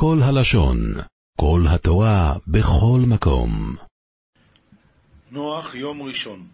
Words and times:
כל 0.00 0.18
הלשון, 0.22 0.78
כל 1.40 1.60
התורה, 1.68 2.34
בכל 2.46 3.00
מקום. 3.08 3.76
נוח 5.30 5.74
יום 5.74 6.02
ראשון. 6.02 6.46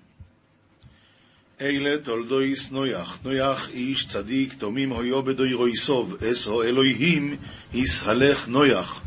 אלה 1.61 2.03
תולדויס 2.05 2.73
נויח, 2.73 3.19
נויח 3.25 3.69
איש 3.69 4.07
צדיק, 4.07 4.55
תומים 4.55 4.93
הויו 4.93 5.23
בדוירויסוב, 5.23 6.15
אס 6.25 6.47
הו 6.47 6.63
אלוהים, 6.63 7.37
יסהלך 7.75 8.49
נויח. 8.49 9.01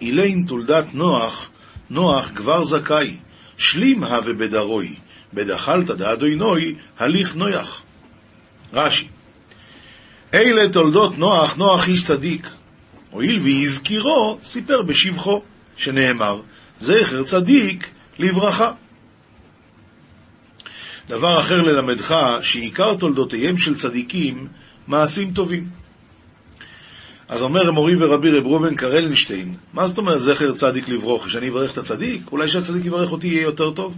אילין 0.00 0.44
תולדת 0.48 0.94
נוח, 0.94 1.50
נוח 1.90 2.30
כבר 2.34 2.62
זכאי, 2.64 3.16
שלים 3.58 4.04
הווה 4.04 4.32
בדרוי, 4.32 4.94
בדחלתא 5.34 5.94
דאדוינוי, 5.94 6.74
הליך 6.98 7.36
נויח. 7.36 7.82
רש"י 8.72 9.08
אלה 10.34 10.72
תולדות 10.72 11.18
נוח, 11.18 11.56
נוח 11.56 11.88
איש 11.88 12.04
צדיק. 12.04 12.48
הואיל 13.10 13.40
והזכירו, 13.40 14.38
סיפר 14.42 14.82
בשבחו, 14.82 15.42
שנאמר, 15.76 16.40
זכר 16.78 17.22
צדיק 17.22 17.90
לברכה. 18.18 18.72
דבר 21.08 21.40
אחר 21.40 21.62
ללמדך, 21.62 22.16
שעיקר 22.40 22.94
תולדותיהם 22.94 23.58
של 23.58 23.74
צדיקים, 23.74 24.46
מעשים 24.86 25.32
טובים. 25.32 25.68
אז 27.28 27.42
אומר 27.42 27.70
מורי 27.70 27.94
ורבי 27.96 28.30
רב 28.30 28.46
ראובן 28.46 28.74
קרלנשטיין, 28.74 29.54
מה 29.72 29.86
זאת 29.86 29.98
אומרת 29.98 30.20
זכר 30.20 30.52
צדיק 30.52 30.88
לברוך? 30.88 31.30
שאני 31.30 31.48
אברך 31.48 31.72
את 31.72 31.78
הצדיק? 31.78 32.32
אולי 32.32 32.50
שהצדיק 32.50 32.84
יברך 32.84 33.12
אותי 33.12 33.26
יהיה 33.26 33.42
יותר 33.42 33.70
טוב? 33.70 33.94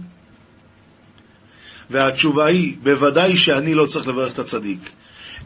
והתשובה 1.89 2.45
היא, 2.45 2.75
בוודאי 2.83 3.37
שאני 3.37 3.73
לא 3.73 3.85
צריך 3.85 4.07
לברך 4.07 4.33
את 4.33 4.39
הצדיק. 4.39 4.89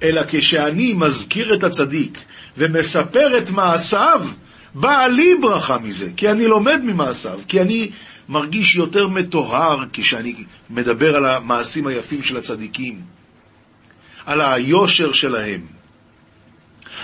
אלא 0.04 0.22
כשאני 0.28 0.94
מזכיר 0.94 1.54
את 1.54 1.64
הצדיק 1.64 2.20
ומספר 2.58 3.38
את 3.38 3.50
מעשיו, 3.50 4.28
באה 4.76 5.08
לי 5.08 5.36
ברכה 5.42 5.78
מזה, 5.78 6.10
כי 6.18 6.32
אני 6.32 6.48
לומד 6.48 6.82
ממעשיו, 6.84 7.40
כי 7.48 7.62
אני 7.62 7.90
מרגיש 8.30 8.76
יותר 8.76 9.08
מטוהר 9.08 9.78
כשאני 9.94 10.44
מדבר 10.70 11.16
על 11.16 11.26
המעשים 11.26 11.88
היפים 11.88 12.24
של 12.24 12.38
הצדיקים, 12.38 13.02
על 14.26 14.42
היושר 14.42 15.12
שלהם, 15.12 15.62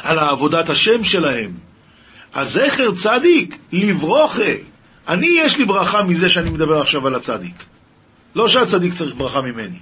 על 0.04 0.20
עבודת 0.20 0.70
השם 0.70 1.04
שלהם. 1.04 1.52
הזכר 2.34 2.96
צדיק, 2.96 3.58
לברוכה. 3.72 4.52
אני, 5.08 5.28
יש 5.40 5.58
לי 5.58 5.66
ברכה 5.66 6.04
מזה 6.04 6.30
שאני 6.30 6.50
מדבר 6.50 6.82
עכשיו 6.82 7.08
על 7.08 7.16
הצדיק. 7.16 7.64
לא 8.36 8.48
שהצדיק 8.48 8.94
צריך 8.94 9.16
ברכה 9.16 9.42
ממני. 9.42 9.80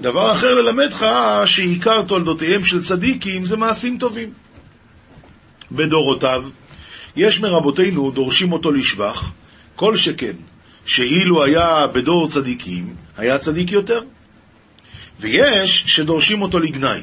דבר 0.00 0.32
אחר 0.32 0.54
ללמדך 0.54 1.06
שעיקר 1.46 2.02
תולדותיהם 2.02 2.64
של 2.64 2.82
צדיקים 2.82 3.44
זה 3.44 3.56
מעשים 3.56 3.98
טובים. 3.98 4.32
בדורותיו, 5.72 6.44
יש 7.16 7.40
מרבותינו 7.40 8.10
דורשים 8.10 8.52
אותו 8.52 8.72
לשבח, 8.72 9.30
כל 9.76 9.96
שכן, 9.96 10.32
שאילו 10.86 11.44
היה 11.44 11.86
בדור 11.92 12.28
צדיקים, 12.28 12.94
היה 13.16 13.38
צדיק 13.38 13.72
יותר. 13.72 14.00
ויש 15.20 15.84
שדורשים 15.86 16.42
אותו 16.42 16.58
לגנאי. 16.58 17.00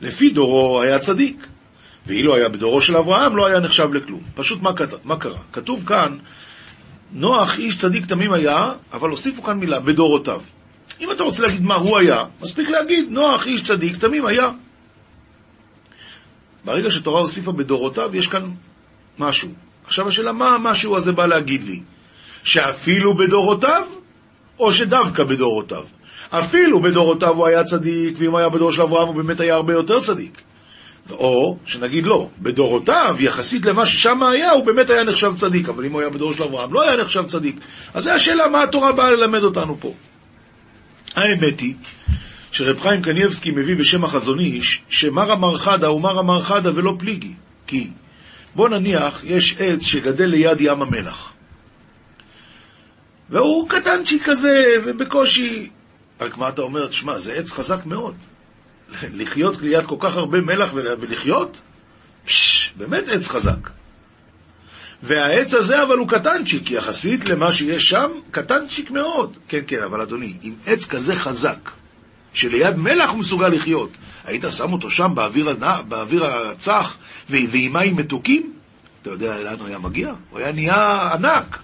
לפי 0.00 0.30
דורו 0.30 0.82
היה 0.82 0.98
צדיק, 0.98 1.46
ואילו 2.06 2.36
היה 2.36 2.48
בדורו 2.48 2.80
של 2.80 2.96
אברהם 2.96 3.36
לא 3.36 3.46
היה 3.46 3.60
נחשב 3.60 3.88
לכלום. 3.94 4.22
פשוט 4.34 4.62
מה, 4.62 4.70
מה 5.04 5.16
קרה? 5.16 5.38
כתוב 5.52 5.84
כאן, 5.86 6.16
נוח 7.12 7.58
איש 7.58 7.76
צדיק 7.76 8.06
תמים 8.06 8.32
היה, 8.32 8.72
אבל 8.92 9.10
הוסיפו 9.10 9.42
כאן 9.42 9.58
מילה, 9.58 9.80
בדורותיו. 9.80 10.40
אם 11.00 11.10
אתה 11.10 11.22
רוצה 11.22 11.42
להגיד 11.42 11.62
מה 11.62 11.74
הוא 11.74 11.98
היה, 11.98 12.24
מספיק 12.42 12.68
להגיד, 12.68 13.08
נוח 13.10 13.46
איש 13.46 13.62
צדיק 13.62 13.96
תמים 13.96 14.26
היה. 14.26 14.50
ברגע 16.64 16.90
שתורה 16.90 17.20
הוסיפה 17.20 17.52
בדורותיו, 17.52 18.16
יש 18.16 18.26
כאן 18.26 18.42
משהו. 19.18 19.48
עכשיו 19.86 20.08
השאלה, 20.08 20.32
מה 20.32 20.54
המשהו 20.54 20.96
הזה 20.96 21.12
בא 21.12 21.26
להגיד 21.26 21.64
לי? 21.64 21.80
שאפילו 22.44 23.16
בדורותיו, 23.16 23.82
או 24.58 24.72
שדווקא 24.72 25.24
בדורותיו? 25.24 25.84
אפילו 26.30 26.82
בדורותיו 26.82 27.36
הוא 27.36 27.48
היה 27.48 27.64
צדיק, 27.64 28.14
ואם 28.18 28.36
היה 28.36 28.48
בדור 28.48 28.72
של 28.72 28.82
אברהם 28.82 29.08
הוא 29.08 29.16
באמת 29.16 29.40
היה 29.40 29.54
הרבה 29.54 29.72
יותר 29.72 30.00
צדיק. 30.00 30.42
או 31.10 31.56
שנגיד 31.64 32.04
לא, 32.06 32.28
בדורותיו, 32.38 33.16
יחסית 33.18 33.66
למה 33.66 33.86
ששם 33.86 34.22
היה, 34.22 34.50
הוא 34.50 34.66
באמת 34.66 34.90
היה 34.90 35.04
נחשב 35.04 35.32
צדיק, 35.36 35.68
אבל 35.68 35.84
אם 35.84 35.92
הוא 35.92 36.00
היה 36.00 36.10
בדור 36.10 36.32
של 36.32 36.42
אברהם, 36.42 36.72
לא 36.72 36.82
היה 36.82 36.96
נחשב 36.96 37.26
צדיק. 37.26 37.56
אז 37.94 38.04
זו 38.04 38.10
השאלה 38.10 38.48
מה 38.48 38.62
התורה 38.62 38.92
באה 38.92 39.10
ללמד 39.10 39.42
אותנו 39.42 39.76
פה. 39.80 39.92
האמת 41.16 41.60
היא 41.60 41.74
שרב 42.52 42.80
חיים 42.80 43.02
קניבסקי 43.02 43.50
מביא 43.50 43.76
בשם 43.76 44.04
החזון 44.04 44.40
איש, 44.40 44.82
שמרא 44.88 45.34
מרחדה 45.34 45.86
הוא 45.86 46.00
מרא 46.00 46.22
מרחדה 46.22 46.70
ולא 46.74 46.94
פליגי. 46.98 47.34
כי 47.66 47.90
בוא 48.54 48.68
נניח, 48.68 49.20
יש 49.24 49.56
עץ 49.58 49.82
שגדל 49.82 50.24
ליד 50.24 50.60
ים 50.60 50.82
המלח. 50.82 51.32
והוא 53.30 53.68
קטנצ'יק 53.68 54.22
כזה, 54.24 54.64
ובקושי... 54.86 55.70
רק 56.20 56.38
מה 56.38 56.48
אתה 56.48 56.62
אומר? 56.62 56.90
שמע, 56.90 57.18
זה 57.18 57.32
עץ 57.32 57.52
חזק 57.52 57.86
מאוד. 57.86 58.14
לחיות 59.20 59.62
ליד 59.62 59.86
כל 59.86 59.96
כך 60.00 60.16
הרבה 60.16 60.40
מלח 60.40 60.70
ולחיות? 60.74 61.60
פשש, 62.24 62.72
באמת 62.76 63.08
עץ 63.08 63.28
חזק. 63.28 63.70
והעץ 65.02 65.54
הזה 65.54 65.82
אבל 65.82 65.98
הוא 65.98 66.08
קטנצ'יק, 66.08 66.70
יחסית 66.70 67.28
למה 67.28 67.52
שיש 67.52 67.88
שם, 67.88 68.10
קטנצ'יק 68.30 68.90
מאוד. 68.90 69.36
כן, 69.48 69.60
כן, 69.66 69.82
אבל 69.82 70.00
אדוני, 70.00 70.36
עם 70.42 70.54
עץ 70.66 70.84
כזה 70.84 71.16
חזק, 71.16 71.70
שליד 72.32 72.76
מלח 72.76 73.10
הוא 73.10 73.18
מסוגל 73.18 73.48
לחיות, 73.48 73.90
היית 74.24 74.44
שם 74.50 74.72
אותו 74.72 74.90
שם 74.90 75.10
באוויר, 75.14 75.56
באוויר 75.88 76.24
הצח 76.24 76.96
ועם 77.30 77.72
מים 77.72 77.96
מתוקים? 77.96 78.52
אתה 79.02 79.10
יודע 79.10 79.42
לאן 79.42 79.56
הוא 79.58 79.66
היה 79.66 79.78
מגיע? 79.78 80.12
הוא 80.30 80.38
היה 80.38 80.52
נהיה 80.52 81.12
ענק. 81.12 81.58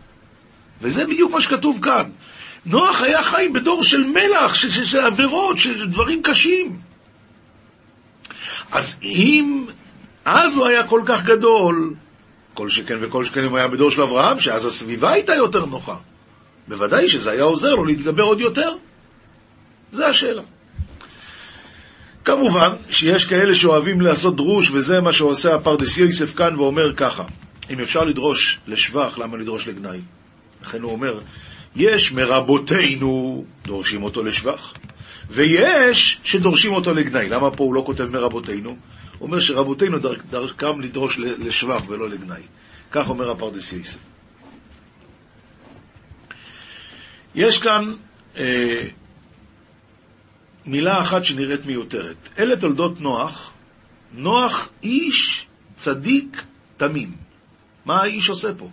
וזה 0.83 1.07
בדיוק 1.07 1.33
מה 1.33 1.43
שכתוב 1.43 1.79
כאן. 1.83 2.11
נוח 2.67 3.03
היה 3.03 3.23
חי 3.23 3.49
בדור 3.55 3.83
של 3.83 4.05
מלח, 4.05 4.55
של, 4.55 4.71
של, 4.71 4.85
של 4.85 4.99
עבירות, 4.99 5.59
של 5.59 5.87
דברים 5.91 6.23
קשים. 6.23 6.77
אז 8.73 8.97
אם 9.03 9.67
אז 10.25 10.57
הוא 10.57 10.67
היה 10.67 10.85
כל 10.85 11.03
כך 11.07 11.25
גדול, 11.25 11.95
כל 12.57 12.69
שכן 12.69 12.95
וכל 13.01 13.25
שכן 13.25 13.41
אם 13.41 13.51
הוא 13.51 13.59
היה 13.59 13.69
בדור 13.69 13.91
של 13.91 14.03
אברהם, 14.03 14.41
שאז 14.41 14.65
הסביבה 14.65 15.13
הייתה 15.13 15.35
יותר 15.35 15.65
נוחה. 15.67 15.97
בוודאי 16.69 17.09
שזה 17.09 17.31
היה 17.31 17.43
עוזר 17.43 17.75
לו 17.75 17.85
להתגבר 17.85 18.23
עוד 18.23 18.41
יותר. 18.41 18.73
זה 19.93 20.07
השאלה. 20.07 20.43
כמובן 22.25 22.69
שיש 22.91 23.25
כאלה 23.25 23.55
שאוהבים 23.55 24.01
לעשות 24.01 24.37
דרוש, 24.37 24.71
וזה 24.71 25.01
מה 25.01 25.13
שעושה 25.13 25.55
הפרדס 25.55 25.99
יוסף 25.99 26.35
כאן, 26.35 26.57
ואומר 26.57 26.95
ככה, 26.97 27.25
אם 27.71 27.81
אפשר 27.81 28.01
לדרוש 28.01 28.59
לשבח, 28.67 29.19
למה 29.19 29.37
לדרוש 29.37 29.69
לגנאי? 29.69 30.01
לכן 30.63 30.83
הוא 30.83 30.93
אומר, 30.93 31.21
יש 31.77 32.13
מרבותינו 32.13 33.45
דורשים 33.65 34.03
אותו 34.03 34.23
לשבח, 34.23 34.73
ויש 35.31 36.21
שדורשים 36.25 36.73
אותו 36.73 36.95
לגנאי. 36.95 37.29
למה 37.29 37.51
פה 37.51 37.65
הוא 37.65 37.75
לא 37.75 37.83
כותב 37.87 38.05
מרבותינו? 38.05 38.77
אומר 39.21 39.41
שרבותינו 39.41 39.99
דרכם 40.31 40.81
לדרוש 40.81 41.19
לשבח 41.19 41.83
ולא 41.89 42.11
לגנאי. 42.11 42.43
כך 42.91 43.09
אומר 43.09 43.31
הפרדס 43.31 43.73
יוסף. 43.73 43.99
יש 47.35 47.59
כאן 47.59 47.93
אה, 48.37 48.89
מילה 50.67 51.03
אחת 51.03 51.25
שנראית 51.25 51.67
מיותרת. 51.67 52.17
אלה 52.39 52.57
תולדות 52.57 53.01
נוח, 53.01 53.53
נוח 54.13 54.69
איש 54.83 55.47
צדיק 55.77 56.43
תמים. 56.77 57.13
מה 57.85 58.03
האיש 58.03 58.29
עושה 58.29 58.55
פה? 58.55 58.71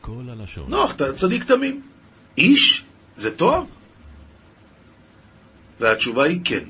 כל 0.00 0.22
הלשון. 0.28 0.70
נוח, 0.70 0.94
צדיק 1.14 1.44
תמים. 1.44 1.82
איש 2.38 2.84
זה 3.16 3.36
תואר? 3.36 3.62
והתשובה 5.80 6.24
היא 6.24 6.40
כן. 6.44 6.64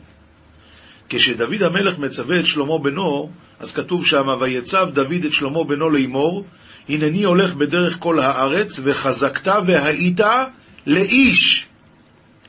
כשדוד 1.09 1.63
המלך 1.63 1.99
מצווה 1.99 2.41
את 2.41 2.47
שלמה 2.47 2.79
בנו, 2.79 3.31
אז 3.61 3.73
כתוב 3.73 4.07
שם, 4.07 4.37
ויצב 4.41 4.89
דוד 4.93 5.25
את 5.27 5.33
שלמה 5.33 5.65
בנו 5.65 5.91
לאמור, 5.91 6.45
הנני 6.89 7.23
הולך 7.25 7.55
בדרך 7.55 7.97
כל 7.99 8.21
הארץ, 8.21 8.81
וחזקת 8.83 9.53
והיית 9.67 10.21
לאיש. 10.87 11.67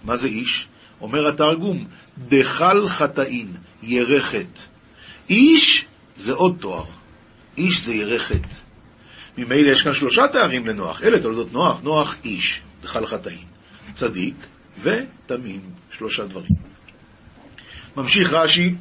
מה 0.04 0.16
זה 0.16 0.28
איש? 0.28 0.68
אומר 1.02 1.28
התרגום, 1.28 1.86
דחל 2.28 2.88
חטאין, 2.88 3.48
ירחת. 3.84 4.60
איש 5.30 5.86
זה 6.16 6.34
עוד 6.34 6.56
תואר, 6.60 6.86
איש 7.58 7.86
זה 7.86 7.94
ירחת. 7.94 8.48
ממילא 9.38 9.72
יש 9.72 9.82
כאן 9.82 9.94
שלושה 9.94 10.28
תארים 10.28 10.68
לנוח, 10.68 11.04
אלה 11.04 11.20
תולדות 11.20 11.54
נוח, 11.54 11.80
נוח 11.84 12.18
איש, 12.26 12.62
דחל 12.82 13.06
חטאין, 13.06 13.46
צדיק 13.94 14.36
ותמים, 14.82 15.62
שלושה 15.92 16.26
דברים. 16.26 16.69
ממשיך 17.98 18.34
רש"י, 18.34 18.76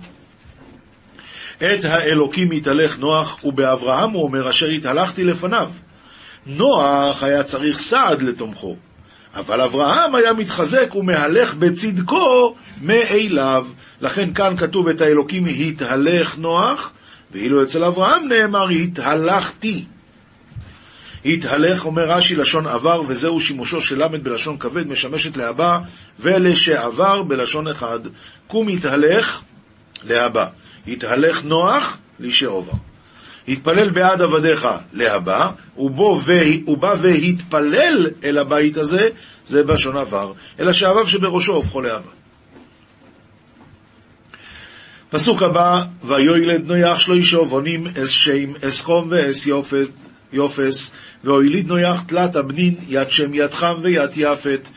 את 1.57 1.85
האלוקים 1.85 2.53
יתהלך 2.53 2.99
נוח, 2.99 3.45
ובאברהם 3.45 4.11
הוא 4.11 4.23
אומר, 4.23 4.51
אשר 4.51 4.67
התהלכתי 4.67 5.25
לפניו. 5.25 5.71
נוח 6.47 7.23
היה 7.23 7.43
צריך 7.43 7.79
סעד 7.79 8.23
לתומכו, 8.23 8.77
אבל 9.35 9.61
אברהם 9.61 10.15
היה 10.15 10.33
מתחזק 10.33 10.95
ומהלך 10.95 11.55
בצדקו 11.55 12.55
מאליו. 12.83 13.67
לכן 14.01 14.35
כאן 14.35 14.57
כתוב 14.57 14.89
את 14.89 15.01
האלוקים 15.01 15.45
התהלך 15.47 16.39
נוח, 16.39 16.93
ואילו 17.33 17.63
אצל 17.63 17.85
אברהם 17.85 18.29
נאמר, 18.29 18.69
התהלכתי. 18.69 19.85
התהלך, 21.25 21.87
אומר 21.87 22.03
רש"י, 22.03 22.35
לשון 22.35 22.67
עבר, 22.67 23.03
וזהו 23.09 23.41
שימושו 23.41 23.81
של 23.81 24.05
למד 24.05 24.25
בלשון 24.25 24.59
כבד, 24.59 24.87
משמשת 24.87 25.37
להבא, 25.37 25.79
ולשעבר 26.21 27.23
בלשון 27.23 27.69
אחד. 27.69 28.01
קום 28.47 28.69
התהלך 28.69 29.41
להבא. 30.05 30.47
התהלך 30.89 31.45
נוח 31.45 31.99
לשעובר. 32.21 32.73
התפלל 33.49 33.91
בעד 33.91 34.23
עבדיך 34.23 34.69
להבא, 34.93 35.41
הוא 35.75 36.79
בא 36.79 36.95
והתפלל 36.99 38.11
אל 38.25 38.39
הבית 38.39 38.77
הזה, 38.77 39.09
זה 39.47 39.63
בלשון 39.63 39.97
עבר, 39.97 40.33
אלא 40.61 40.73
שהוו 40.73 41.07
שבראשו 41.07 41.55
הופכו 41.55 41.81
להבא. 41.81 42.11
פסוק 45.11 45.43
הבא, 45.43 45.77
ויולד 46.05 46.67
נויח 46.67 46.99
שלוישו 46.99 47.45
בונים 47.45 47.87
אס 47.87 48.09
שם 48.09 48.53
אס 48.69 48.81
חום 48.81 49.09
ואס 49.11 49.47
יופת, 49.47 49.89
יופס, 50.33 50.91
והוליד 51.25 51.69
נויח 51.69 52.03
תלת 52.03 52.37
הבנין, 52.37 52.75
יד 52.89 53.11
שם 53.11 53.35
יד 53.35 53.55
חם 53.55 53.75
ויד 53.83 54.11
יפת, 54.17 54.69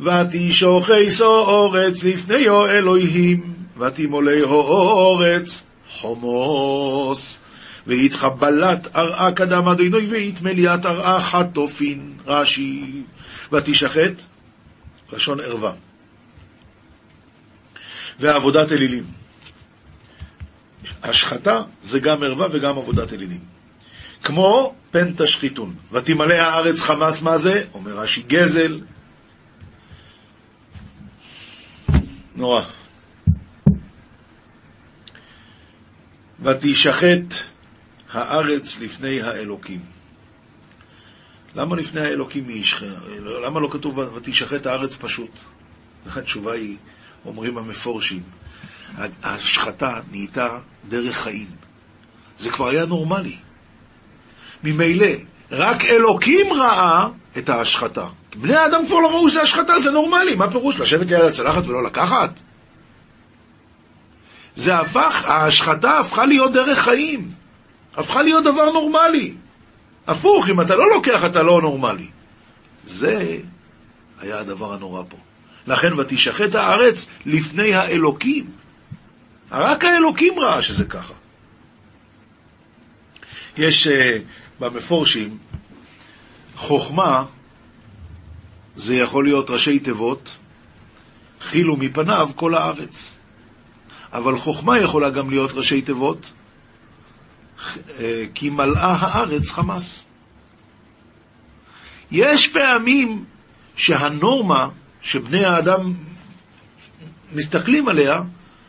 ותישוכי 0.00 1.10
סורץ 1.10 2.04
לפני 2.04 2.48
אלוהים, 2.48 3.54
ותימולי 3.78 4.42
אורץ 4.42 5.62
חומוס. 5.90 7.38
והתחבלת 7.86 8.96
ארעה 8.96 9.32
קדם 9.32 9.68
אדינוי 9.68 10.06
והתמליאת 10.06 10.86
ארעה 10.86 11.20
חטופין, 11.20 12.12
רש"י, 12.26 13.02
ותשחט, 13.52 14.12
לשון 15.12 15.40
ערווה. 15.40 15.72
ועבודת 18.20 18.72
אלילים. 18.72 19.04
השחתה 21.02 21.62
זה 21.82 22.00
גם 22.00 22.22
ערווה 22.22 22.46
וגם 22.52 22.78
עבודת 22.78 23.12
אלילים. 23.12 23.57
כמו 24.28 24.74
פן 24.90 25.12
תשחיתון. 25.16 25.74
ותמלא 25.92 26.34
הארץ 26.34 26.82
חמס 26.82 27.22
מה 27.22 27.38
זה? 27.38 27.64
אומר 27.74 27.92
רש"י 27.92 28.22
גזל. 28.22 28.80
נורא. 32.36 32.62
ותשחט 36.42 37.34
הארץ 38.12 38.80
לפני 38.80 39.22
האלוקים. 39.22 39.80
למה 41.54 41.76
לפני 41.76 42.00
האלוקים 42.00 42.48
היא 42.48 42.60
ישחט? 42.60 42.86
למה 43.44 43.60
לא 43.60 43.68
כתוב 43.72 43.98
ותשחט 43.98 44.66
הארץ 44.66 44.96
פשוט? 44.96 45.38
התשובה 46.16 46.52
היא, 46.52 46.76
אומרים 47.24 47.58
המפורשים, 47.58 48.22
ההשחתה 49.22 50.00
נהייתה 50.10 50.58
דרך 50.88 51.16
חיים. 51.16 51.50
זה 52.38 52.50
כבר 52.50 52.68
היה 52.68 52.86
נורמלי. 52.86 53.36
ממילא, 54.64 55.06
רק 55.50 55.84
אלוקים 55.84 56.52
ראה 56.52 57.08
את 57.38 57.48
ההשחתה. 57.48 58.06
בני 58.36 58.56
האדם 58.56 58.86
כבר 58.86 58.98
לא 58.98 59.08
ראו 59.08 59.30
שזה 59.30 59.42
השחתה, 59.42 59.80
זה 59.80 59.90
נורמלי. 59.90 60.34
מה 60.34 60.50
פירוש? 60.50 60.80
לשבת 60.80 61.10
ליד 61.10 61.20
הצלחת 61.20 61.66
ולא 61.66 61.84
לקחת? 61.84 62.30
זה 64.54 64.78
הפך, 64.78 65.24
ההשחתה 65.24 65.98
הפכה 65.98 66.26
להיות 66.26 66.52
דרך 66.52 66.78
חיים. 66.78 67.30
הפכה 67.96 68.22
להיות 68.22 68.44
דבר 68.44 68.70
נורמלי. 68.70 69.34
הפוך, 70.06 70.48
אם 70.48 70.60
אתה 70.60 70.76
לא 70.76 70.90
לוקח, 70.90 71.24
אתה 71.24 71.42
לא 71.42 71.60
נורמלי. 71.62 72.06
זה 72.84 73.38
היה 74.20 74.38
הדבר 74.38 74.72
הנורא 74.72 75.02
פה. 75.08 75.16
לכן 75.66 75.98
ותשחט 75.98 76.54
הארץ 76.54 77.06
לפני 77.26 77.74
האלוקים. 77.74 78.46
רק 79.52 79.84
האלוקים 79.84 80.38
ראה 80.38 80.62
שזה 80.62 80.84
ככה. 80.84 81.14
יש 83.56 83.86
uh, 83.86 83.90
במפורשים, 84.60 85.38
חוכמה 86.56 87.24
זה 88.76 88.94
יכול 88.94 89.24
להיות 89.24 89.50
ראשי 89.50 89.78
תיבות, 89.78 90.36
חילו 91.40 91.76
מפניו 91.76 92.30
כל 92.34 92.54
הארץ. 92.54 93.16
אבל 94.12 94.38
חוכמה 94.38 94.78
יכולה 94.78 95.10
גם 95.10 95.30
להיות 95.30 95.50
ראשי 95.52 95.82
תיבות, 95.82 96.32
אה, 97.98 98.24
כי 98.34 98.50
מלאה 98.50 98.96
הארץ 99.00 99.50
חמס. 99.50 100.04
יש 102.10 102.48
פעמים 102.48 103.24
שהנורמה 103.76 104.68
שבני 105.02 105.44
האדם 105.44 105.94
מסתכלים 107.34 107.88
עליה, 107.88 108.20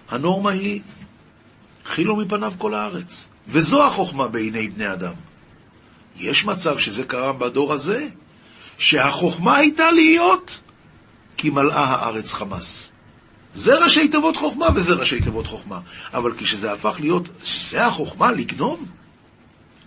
הנורמה 0.09 0.49
היא 0.51 0.81
חילו 1.85 2.15
מפניו 2.15 2.53
כל 2.57 2.73
הארץ. 2.73 3.29
וזו 3.47 3.83
החוכמה 3.83 4.27
בעיני 4.27 4.67
בני 4.67 4.93
אדם. 4.93 5.13
יש 6.19 6.45
מצב 6.45 6.79
שזה 6.79 7.03
קרה 7.03 7.33
בדור 7.33 7.73
הזה, 7.73 8.07
שהחוכמה 8.77 9.57
הייתה 9.57 9.91
להיות 9.91 10.59
כי 11.37 11.49
מלאה 11.49 11.83
הארץ 11.83 12.33
חמס. 12.33 12.91
זה 13.53 13.77
ראשי 13.77 14.07
תיבות 14.07 14.37
חוכמה 14.37 14.67
וזה 14.75 14.93
ראשי 14.93 15.21
תיבות 15.21 15.47
חוכמה. 15.47 15.79
אבל 16.13 16.31
כשזה 16.37 16.73
הפך 16.73 16.95
להיות, 16.99 17.29
זה 17.59 17.85
החוכמה 17.85 18.31
לגנוב, 18.31 18.85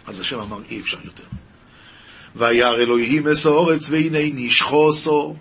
אז 0.06 0.20
השם 0.20 0.38
אמר, 0.40 0.58
אי 0.70 0.81
אפשר 0.81 0.99
יותר. 1.05 1.25
וירא 2.37 2.75
אלוהים 2.75 3.28
אסורץ 3.28 3.88
והנה 3.90 4.19
נשחוסו, 4.35 5.35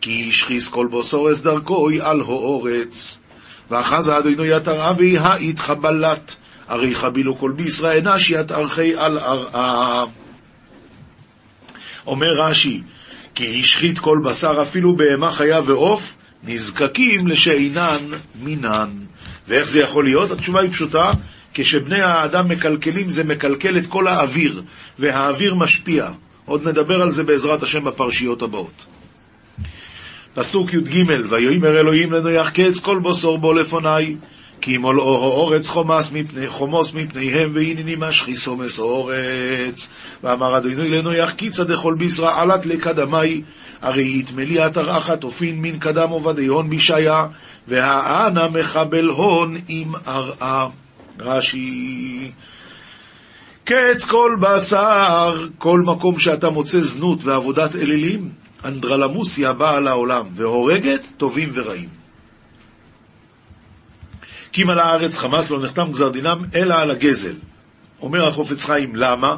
כי 0.00 0.26
השחיס 0.28 0.68
כל 0.68 0.86
בוסורס 0.86 1.40
דרכו 1.40 1.88
על 2.00 2.20
האורץ. 2.20 3.18
ואחזה 3.70 4.18
אדוני 4.18 4.56
יתרעה 4.56 4.92
ויהא 4.98 5.38
יתחבלת, 5.40 6.36
הרי 6.68 6.94
חבילו 6.94 7.36
כל 7.38 7.52
בישראל 7.56 8.14
נשיית 8.14 8.52
ארכי 8.52 8.96
על 8.96 9.18
ארעה. 9.18 10.04
אומר 12.06 12.32
רש"י, 12.36 12.82
כי 13.34 13.60
השחית 13.60 13.98
כל 13.98 14.18
בשר 14.24 14.62
אפילו 14.62 14.96
בהמה 14.96 15.30
חיה 15.30 15.60
ועוף, 15.64 16.16
נזקקים 16.44 17.26
לשאינן 17.26 17.98
מינן. 18.42 18.90
ואיך 19.48 19.68
זה 19.68 19.80
יכול 19.80 20.04
להיות? 20.04 20.30
התשובה 20.30 20.60
היא 20.60 20.70
פשוטה, 20.70 21.10
כשבני 21.54 22.00
האדם 22.00 22.48
מקלקלים 22.48 23.10
זה 23.10 23.24
מקלקל 23.24 23.78
את 23.78 23.86
כל 23.86 24.08
האוויר, 24.08 24.62
והאוויר 24.98 25.54
משפיע. 25.54 26.08
עוד 26.44 26.68
נדבר 26.68 27.02
על 27.02 27.10
זה 27.10 27.24
בעזרת 27.24 27.62
השם 27.62 27.84
בפרשיות 27.84 28.42
הבאות. 28.42 28.86
פסוק 30.34 30.74
י"ג: 30.74 31.04
ויאמר 31.30 31.80
אלוהים 31.80 32.12
לנויח 32.12 32.50
קץ 32.50 32.80
כל 32.80 32.98
בוסור 32.98 33.38
בו 33.38 33.52
לפניי 33.52 34.16
כי 34.60 34.78
מולאו 34.78 35.14
האורץ 35.16 35.68
חומס 35.68 36.12
מפני, 36.12 36.48
חומוס 36.48 36.94
מפניהם 36.94 37.50
והנני 37.54 37.94
משחיסו 37.98 38.56
מסורץ 38.56 39.88
ואמר 40.22 40.56
אדוני 40.56 40.88
לנויח 40.90 41.32
קיצה 41.32 41.64
דכל 41.64 41.94
בישרה 41.98 42.42
עלת 42.42 42.66
לקדמי 42.66 43.42
הרי 43.82 44.18
יתמלי 44.18 44.66
אתר 44.66 44.98
אחת 44.98 45.24
אופין 45.24 45.62
מן 45.62 45.78
קדם 45.78 46.08
עובדי 46.10 46.46
הון 46.46 46.70
בישעיה 46.70 47.24
והאנה 47.68 48.48
מחבל 48.48 49.06
הון 49.06 49.56
עם 49.68 49.92
ארעה 50.08 50.66
רש"י 51.20 52.30
קץ 53.64 54.04
כל 54.04 54.36
בשר, 54.40 55.46
כל 55.58 55.80
מקום 55.80 56.18
שאתה 56.18 56.50
מוצא 56.50 56.80
זנות 56.80 57.24
ועבודת 57.24 57.76
אלילים, 57.76 58.28
אנדרלמוסיה 58.64 59.52
באה 59.52 59.80
לעולם 59.80 60.22
והורגת 60.32 61.06
טובים 61.16 61.50
ורעים. 61.54 61.95
כי 64.56 64.62
אם 64.62 64.70
על 64.70 64.78
הארץ 64.78 65.18
חמאס 65.18 65.50
לא 65.50 65.62
נחתם 65.62 65.92
גזר 65.92 66.08
דינם, 66.08 66.44
אלא 66.54 66.74
על 66.74 66.90
הגזל. 66.90 67.34
אומר 68.00 68.28
החופץ 68.28 68.64
חיים, 68.64 68.96
למה? 68.96 69.36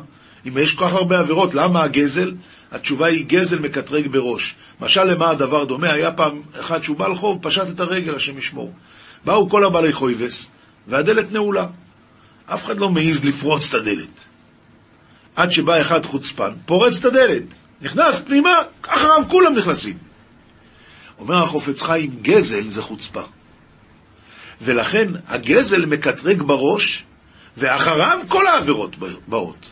אם 0.48 0.52
יש 0.58 0.72
כל 0.72 0.86
כך 0.86 0.92
הרבה 0.92 1.18
עבירות, 1.18 1.54
למה 1.54 1.82
הגזל? 1.82 2.34
התשובה 2.72 3.06
היא 3.06 3.26
גזל 3.26 3.58
מקטרג 3.58 4.08
בראש. 4.08 4.54
משל 4.80 5.04
למה 5.04 5.30
הדבר 5.30 5.64
דומה? 5.64 5.92
היה 5.92 6.12
פעם 6.12 6.42
אחד 6.60 6.82
שהוא 6.82 6.96
בעל 6.96 7.14
חוב, 7.14 7.38
פשט 7.42 7.62
את 7.74 7.80
הרגל, 7.80 8.14
השם 8.14 8.38
ישמור. 8.38 8.72
באו 9.24 9.50
כל 9.50 9.64
הבעלי 9.64 9.92
חויבס, 9.92 10.50
והדלת 10.86 11.32
נעולה. 11.32 11.66
אף 12.46 12.64
אחד 12.64 12.78
לא 12.78 12.88
מעז 12.88 13.24
לפרוץ 13.24 13.68
את 13.68 13.74
הדלת. 13.74 14.24
עד 15.36 15.50
שבא 15.50 15.80
אחד 15.80 16.06
חוצפן, 16.06 16.50
פורץ 16.66 16.98
את 16.98 17.04
הדלת, 17.04 17.44
נכנס 17.82 18.18
פנימה, 18.18 18.54
אחריו 18.82 19.22
כולם 19.28 19.56
נכנסים. 19.56 19.98
אומר 21.18 21.36
החופץ 21.36 21.82
חיים, 21.82 22.10
גזל 22.22 22.68
זה 22.68 22.82
חוצפה. 22.82 23.22
ולכן 24.62 25.08
הגזל 25.28 25.86
מקטרג 25.86 26.42
בראש, 26.42 27.04
ואחריו 27.56 28.18
כל 28.28 28.46
העבירות 28.46 28.96
באות. 29.28 29.70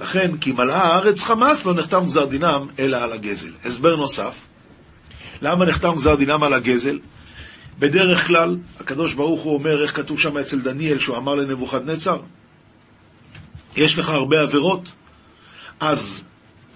לכן, 0.00 0.36
כי 0.40 0.52
מלאה 0.52 0.82
הארץ 0.82 1.22
חמאס, 1.22 1.64
לא 1.64 1.74
נחתם 1.74 2.04
גזר 2.04 2.24
דינם, 2.24 2.66
אלא 2.78 2.96
על 2.96 3.12
הגזל. 3.12 3.50
הסבר 3.64 3.96
נוסף, 3.96 4.38
למה 5.42 5.64
נחתם 5.64 5.94
גזר 5.96 6.14
דינם 6.14 6.42
על 6.42 6.54
הגזל? 6.54 6.98
בדרך 7.78 8.26
כלל, 8.26 8.56
הקדוש 8.80 9.14
ברוך 9.14 9.42
הוא 9.42 9.54
אומר, 9.54 9.82
איך 9.82 9.96
כתוב 9.96 10.20
שם 10.20 10.38
אצל 10.38 10.60
דניאל, 10.60 10.98
שהוא 10.98 11.16
אמר 11.16 11.32
לנבוכדנצר? 11.32 12.16
יש 13.76 13.98
לך 13.98 14.08
הרבה 14.08 14.40
עבירות, 14.40 14.92
אז 15.80 16.24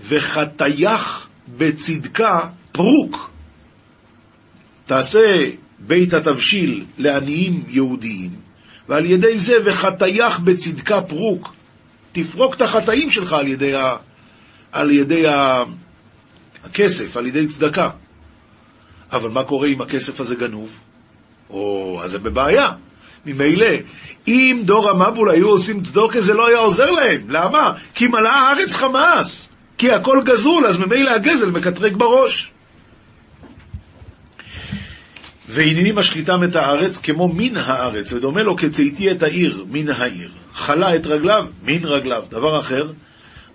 וחתייך 0.08 1.28
בצדקה 1.48 2.38
פרוק. 2.72 3.30
תעשה 4.86 5.44
בית 5.80 6.14
התבשיל 6.14 6.84
לעניים 6.98 7.62
יהודיים, 7.68 8.30
ועל 8.88 9.06
ידי 9.06 9.38
זה 9.38 9.56
וחטייך 9.64 10.38
בצדקה 10.40 11.00
פרוק. 11.00 11.54
תפרוק 12.12 12.54
את 12.54 12.60
החטאים 12.60 13.10
שלך 13.10 13.32
על 13.32 13.48
ידי, 13.48 13.74
ה, 13.74 13.96
על 14.72 14.90
ידי 14.90 15.26
ה, 15.26 15.62
הכסף, 16.64 17.16
על 17.16 17.26
ידי 17.26 17.46
צדקה. 17.46 17.90
אבל 19.12 19.30
מה 19.30 19.44
קורה 19.44 19.68
אם 19.68 19.80
הכסף 19.80 20.20
הזה 20.20 20.34
גנוב? 20.34 20.68
או, 21.50 22.00
אז 22.04 22.10
זה 22.10 22.18
בבעיה. 22.18 22.70
ממילא, 23.26 23.66
אם 24.28 24.62
דור 24.64 24.90
המבול 24.90 25.30
היו 25.30 25.48
עושים 25.48 25.82
צדוקה, 25.82 26.20
זה 26.20 26.34
לא 26.34 26.46
היה 26.46 26.58
עוזר 26.58 26.90
להם. 26.90 27.30
למה? 27.30 27.72
כי 27.94 28.06
מלאה 28.06 28.40
הארץ 28.40 28.74
חמאס. 28.74 29.48
כי 29.78 29.92
הכל 29.92 30.22
גזול, 30.24 30.66
אז 30.66 30.78
ממילא 30.78 31.10
הגזל 31.10 31.50
מקטרק 31.50 31.92
בראש. 31.92 32.50
והנני 35.48 35.92
משחיתם 35.92 36.40
את 36.48 36.56
הארץ 36.56 36.98
כמו 36.98 37.28
מן 37.28 37.56
הארץ, 37.56 38.12
ודומה 38.12 38.42
לו 38.42 38.56
כצאתי 38.56 39.10
את 39.10 39.22
העיר, 39.22 39.64
מן 39.70 39.88
העיר. 39.88 40.30
חלה 40.52 40.94
את 40.94 41.06
רגליו, 41.06 41.46
מן 41.62 41.84
רגליו. 41.84 42.22
דבר 42.28 42.60
אחר, 42.60 42.92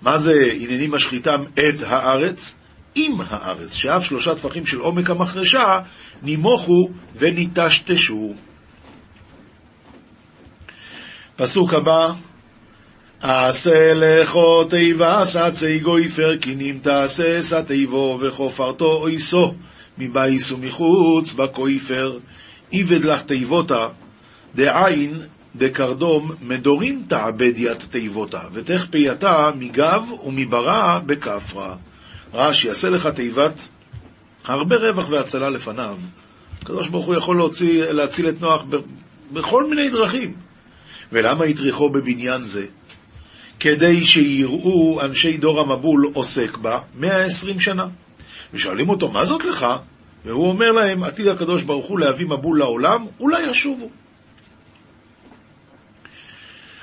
מה 0.01 0.17
זה 0.17 0.31
הנני 0.61 0.87
משחיתם 0.87 1.43
את 1.53 1.81
הארץ? 1.85 2.55
עם 2.95 3.21
הארץ, 3.29 3.73
שאף 3.73 4.05
שלושה 4.05 4.35
טפחים 4.35 4.65
של 4.65 4.79
עומק 4.79 5.09
המחרשה 5.09 5.79
נימוכו 6.23 6.89
וניטשטשו. 7.15 8.33
פסוק 11.35 11.73
הבא, 11.73 12.05
עשה 13.21 13.93
לכו 13.93 14.63
תיבה 14.63 15.25
סצי 15.25 15.79
גויפר 15.79 16.37
כי 16.41 16.55
נים 16.55 16.79
תעשה 16.79 17.41
סתיבו 17.41 18.19
וחופרתו 18.21 18.85
אויסו 18.85 19.53
מבייס 19.97 20.51
ומחוץ 20.51 21.33
בקויפר 21.33 22.19
איבד 22.73 23.03
לך 23.03 23.21
תיבותה 23.21 23.87
דעין 24.55 25.21
דקרדום 25.55 26.31
מדורין 26.41 27.03
תעבד 27.07 27.53
ית 27.57 27.83
תיבותה 27.91 28.41
ותך 28.53 28.85
פייתה 28.91 29.49
מגב 29.55 30.03
ומברא 30.25 30.99
בכפרה 31.05 31.75
רש"י 32.33 32.67
יעשה 32.67 32.89
לך 32.89 33.07
תיבת 33.07 33.67
הרבה 34.45 34.75
רווח 34.75 35.09
והצלה 35.09 35.49
לפניו 35.49 35.97
הקדוש 36.61 36.89
ברוך 36.89 37.05
הוא 37.05 37.15
יכול 37.15 37.37
להוציא, 37.37 37.83
להציל 37.85 38.29
את 38.29 38.41
נוח 38.41 38.63
בכל 39.33 39.69
מיני 39.69 39.89
דרכים 39.89 40.33
ולמה 41.11 41.45
הטריחו 41.45 41.89
בבניין 41.89 42.41
זה? 42.41 42.65
כדי 43.59 44.05
שיראו 44.05 45.01
אנשי 45.01 45.37
דור 45.37 45.59
המבול 45.59 46.11
עוסק 46.13 46.57
בה 46.57 46.79
120 46.95 47.59
שנה. 47.59 47.83
ושואלים 48.53 48.89
אותו, 48.89 49.09
מה 49.09 49.25
זאת 49.25 49.45
לך? 49.45 49.67
והוא 50.25 50.47
אומר 50.47 50.71
להם, 50.71 51.03
עתיד 51.03 51.27
הקדוש 51.27 51.63
ברוך 51.63 51.85
הוא 51.85 51.99
להביא 51.99 52.25
מבול 52.25 52.59
לעולם, 52.59 53.05
אולי 53.19 53.43
ישובו. 53.43 53.89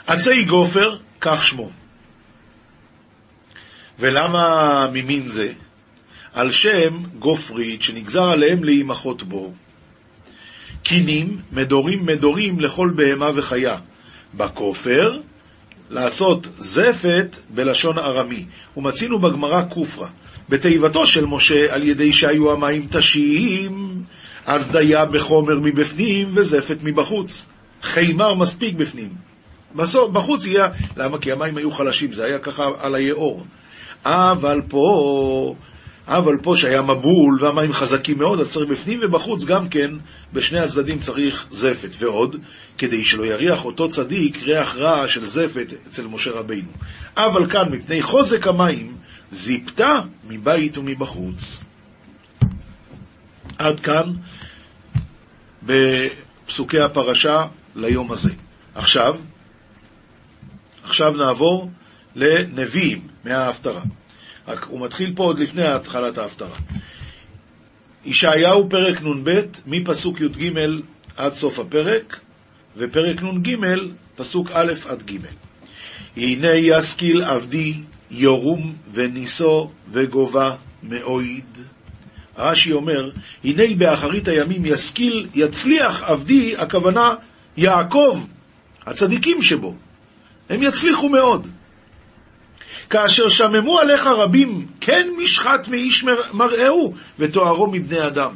עצי 0.06 0.44
גופר, 0.44 0.96
כך 1.20 1.44
שמו. 1.44 1.70
ולמה 3.98 4.86
ממין 4.92 5.26
זה? 5.26 5.52
על 6.32 6.52
שם 6.52 7.02
גופרית 7.18 7.82
שנגזר 7.82 8.24
עליהם 8.24 8.64
להימחות 8.64 9.22
בו. 9.22 9.52
קינים, 10.82 11.38
מדורים 11.52 12.06
מדורים 12.06 12.60
לכל 12.60 12.92
בהמה 12.96 13.30
וחיה. 13.34 13.76
בכופר, 14.34 15.20
לעשות 15.90 16.46
זפת 16.58 17.36
בלשון 17.48 17.98
ארמי. 17.98 18.44
ומצינו 18.76 19.18
בגמרא 19.18 19.62
כופרה. 19.70 20.08
בתיבתו 20.50 21.07
של 21.07 21.25
משה, 21.26 21.75
על 21.75 21.83
ידי 21.83 22.12
שהיו 22.12 22.52
המים 22.52 22.87
תשיים, 22.90 24.02
אז 24.47 24.73
דיה 24.73 25.04
בחומר 25.04 25.61
מבפנים 25.64 26.28
וזפת 26.35 26.76
מבחוץ. 26.83 27.47
חימר 27.83 28.35
מספיק 28.35 28.76
בפנים. 28.76 29.09
בסוף, 29.75 30.11
בחוץ 30.12 30.47
יהיה, 30.47 30.66
למה? 30.97 31.19
כי 31.19 31.33
המים 31.33 31.57
היו 31.57 31.71
חלשים, 31.71 32.12
זה 32.12 32.25
היה 32.25 32.38
ככה 32.38 32.62
על 32.80 32.95
היאור. 32.95 33.45
אבל 34.04 34.61
פה 34.69 35.54
אבל 36.09 36.37
פה 36.42 36.54
שהיה 36.57 36.83
מבול 36.83 37.38
והמים 37.40 37.73
חזקים 37.73 38.19
מאוד, 38.19 38.40
אז 38.40 38.52
צריך 38.52 38.71
בפנים 38.71 39.00
ובחוץ 39.02 39.45
גם 39.45 39.69
כן, 39.69 39.90
בשני 40.33 40.59
הצדדים 40.59 40.99
צריך 40.99 41.47
זפת. 41.50 41.90
ועוד, 41.99 42.37
כדי 42.78 43.04
שלא 43.04 43.25
יריח 43.25 43.64
אותו 43.64 43.88
צדיק 43.88 44.42
ריח 44.42 44.76
רע 44.76 45.09
של 45.09 45.26
זפת 45.26 45.66
אצל 45.88 46.07
משה 46.07 46.30
רבינו. 46.30 46.69
אבל 47.16 47.50
כאן, 47.50 47.64
מפני 47.71 48.02
חוזק 48.02 48.47
המים, 48.47 48.92
זיפתה 49.30 50.00
מבית 50.28 50.78
ומבחוץ. 50.78 51.64
עד 53.58 53.80
כאן 53.80 54.12
בפסוקי 55.62 56.80
הפרשה 56.80 57.46
ליום 57.76 58.12
הזה. 58.12 58.30
עכשיו, 58.75 59.16
עכשיו 60.84 61.10
נעבור 61.10 61.70
לנביאים 62.16 63.08
מההפטרה. 63.25 63.82
רק 64.49 64.64
הוא 64.64 64.80
מתחיל 64.80 65.12
פה 65.16 65.25
עוד 65.25 65.38
לפני 65.38 65.66
התחלת 65.66 66.18
ההפטרה. 66.18 66.56
ישעיהו 68.04 68.68
פרק 68.70 69.02
נ"ב, 69.02 69.40
מפסוק 69.66 70.20
י"ג 70.20 70.52
עד 71.16 71.34
סוף 71.34 71.58
הפרק, 71.58 72.20
ופרק 72.76 73.22
נ"ג, 73.22 73.56
פסוק 74.16 74.50
א' 74.52 74.72
עד 74.88 75.02
ג'. 75.10 75.16
הנה 76.16 76.54
ישכיל 76.54 77.22
עבדי 77.22 77.75
יורום 78.11 78.75
וניסו 78.93 79.71
וגובה 79.93 80.57
מאויד. 80.83 81.59
רש"י 82.38 82.73
אומר, 82.73 83.11
הנה 83.45 83.62
באחרית 83.79 84.29
הימים 84.29 84.67
ישכיל, 84.67 85.26
יצליח 85.35 86.02
עבדי, 86.02 86.57
הכוונה 86.57 87.14
יעקב, 87.57 88.21
הצדיקים 88.87 89.43
שבו. 89.43 89.75
הם 90.50 90.62
יצליחו 90.62 91.09
מאוד. 91.09 91.47
כאשר 92.90 93.29
שממו 93.29 93.79
עליך 93.79 94.07
רבים, 94.07 94.67
כן 94.81 95.09
משחת 95.23 95.69
מאיש 95.69 96.05
מראהו, 96.35 96.95
ותוארו 97.19 97.67
מבני 97.67 98.07
אדם. 98.07 98.31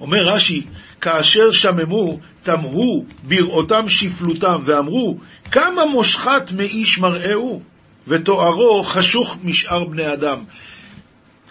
אומר 0.00 0.18
רש"י, 0.34 0.62
כאשר 1.00 1.50
שממו, 1.50 2.18
תמהו 2.42 3.06
בראותם 3.22 3.88
שפלותם, 3.88 4.62
ואמרו, 4.64 5.18
כמה 5.50 5.86
מושחת 5.86 6.52
מאיש 6.52 6.98
מראהו, 6.98 7.62
ותוארו 8.08 8.82
חשוך 8.82 9.36
משאר 9.44 9.84
בני 9.84 10.12
אדם. 10.12 10.38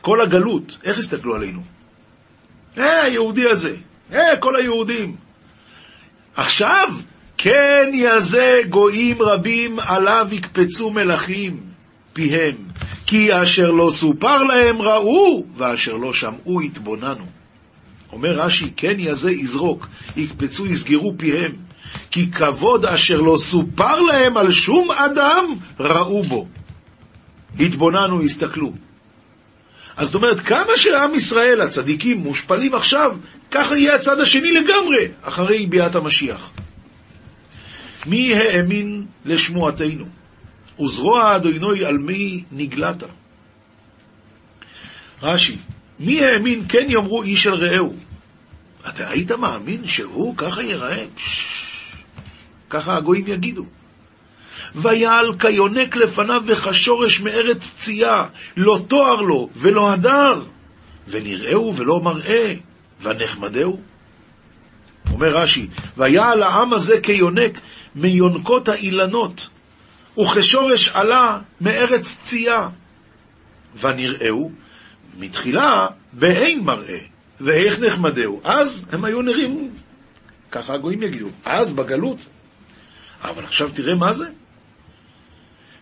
כל 0.02 0.22
הגלות, 0.22 0.78
איך 0.84 0.98
הסתכלו 0.98 1.36
עלינו? 1.36 1.62
אה, 2.78 3.02
היהודי 3.02 3.50
הזה, 3.50 3.76
אה, 4.14 4.38
כל 4.40 4.56
היהודים. 4.56 5.16
עכשיו, 6.36 6.90
כן 7.38 7.90
יזה 7.94 8.62
גויים 8.70 9.22
רבים 9.22 9.80
עליו 9.80 10.28
יקפצו 10.32 10.90
מלכים 10.90 11.60
פיהם, 12.14 12.56
כי 13.06 13.30
אשר 13.44 13.68
לא 13.68 13.90
סופר 13.92 14.38
להם 14.38 14.82
ראו, 14.82 15.46
ואשר 15.58 15.94
לא 15.94 16.14
שמעו 16.14 16.62
התבוננו. 16.62 17.26
אומר 18.12 18.30
רש"י, 18.30 18.72
כן 18.78 18.96
יזה 19.00 19.32
יזרוק, 19.32 19.88
יקפצו 20.18 20.66
יסגרו 20.66 21.14
פיהם, 21.18 21.52
כי 22.12 22.32
כבוד 22.32 22.86
אשר 22.86 23.18
לא 23.18 23.38
סופר 23.38 24.00
להם 24.00 24.38
על 24.38 24.52
שום 24.52 24.92
אדם, 24.92 25.46
ראו 25.80 26.24
בו. 26.24 26.48
התבוננו, 27.60 28.24
הסתכלו. 28.24 28.72
אז 29.98 30.08
זאת 30.08 30.16
אומרת, 30.16 30.40
כמה 30.40 30.78
שעם 30.78 31.16
ישראל, 31.16 31.62
הצדיקים, 31.62 32.18
מושפלים 32.18 32.76
עכשיו, 32.76 33.18
ככה 33.52 33.78
יהיה 33.78 33.96
הצד 33.96 34.20
השני 34.20 34.52
לגמרי, 34.52 35.08
אחרי 35.22 35.68
ביאת 35.68 35.96
המשיח. 35.96 36.52
מי 38.06 38.36
האמין 38.36 39.06
לשמועתנו? 39.26 40.06
וזרוע 40.82 41.36
אדוני 41.36 41.86
על 41.86 41.98
מי 41.98 42.44
נגלת? 42.52 43.04
רש"י, 45.24 45.58
מי 46.00 46.26
האמין 46.26 46.66
כן 46.70 46.86
יאמרו 46.90 47.24
איש 47.24 47.48
אל 47.48 47.56
רעהו? 47.56 47.96
אתה 48.90 49.10
היית 49.10 49.32
מאמין 49.32 49.88
שהוא 49.88 50.38
ככה 50.38 50.64
ייראה? 50.64 51.06
ככה 52.70 52.98
הגויים 52.98 53.28
יגידו. 53.28 53.66
ויעל 54.76 55.38
כיונק 55.40 55.96
לפניו 55.96 56.44
וכשורש 56.46 57.20
מארץ 57.22 57.72
צייה, 57.78 58.24
לא 58.58 58.80
תואר 58.88 59.22
לו 59.22 59.50
ולא 59.56 59.92
הדר, 59.92 60.42
ונראהו 61.08 61.76
ולא 61.76 62.00
מראה, 62.00 62.54
ונחמדהו. 63.02 63.80
אומר 65.12 65.28
רש"י, 65.28 65.68
ויעל 65.98 66.44
העם 66.44 66.74
הזה 66.74 67.00
כיונק 67.04 67.60
מיונקות 67.96 68.68
האילנות, 68.68 69.48
וכשורש 70.20 70.90
עלה 70.90 71.40
מארץ 71.62 72.18
צייה. 72.24 72.70
ונראהו, 73.80 74.52
מתחילה, 75.20 75.88
באין 76.14 76.64
מראה, 76.64 77.00
ואיך 77.42 77.80
נחמדהו. 77.80 78.42
אז 78.44 78.86
הם 78.92 79.06
היו 79.06 79.22
נראים, 79.22 79.70
ככה 80.52 80.74
הגויים 80.74 81.04
יגידו, 81.04 81.30
אז 81.46 81.72
בגלות. 81.72 82.18
אבל 83.24 83.44
עכשיו 83.44 83.70
תראה 83.70 83.96
מה 83.96 84.14
זה. 84.14 84.26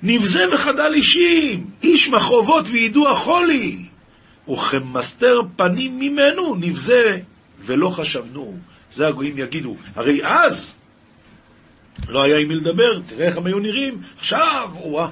נבזה 0.03 0.45
וחדל 0.53 0.93
אישים, 0.93 1.65
איש 1.83 2.09
מחרבות 2.09 2.65
וידוע 2.71 3.15
חולי, 3.15 3.85
וכמסתר 4.49 5.39
פנים 5.55 5.99
ממנו 5.99 6.55
נבזה 6.55 7.19
ולא 7.59 7.89
חשבנו. 7.89 8.57
זה 8.91 9.07
הגויים 9.07 9.37
יגידו. 9.37 9.75
הרי 9.95 10.19
אז 10.23 10.73
לא 12.07 12.21
היה 12.21 12.37
עם 12.37 12.47
מי 12.47 12.55
לדבר, 12.55 12.99
תראה 13.07 13.27
איך 13.27 13.37
הם 13.37 13.45
היו 13.45 13.59
נראים, 13.59 14.01
עכשיו, 14.17 14.69
וואה. 14.75 15.07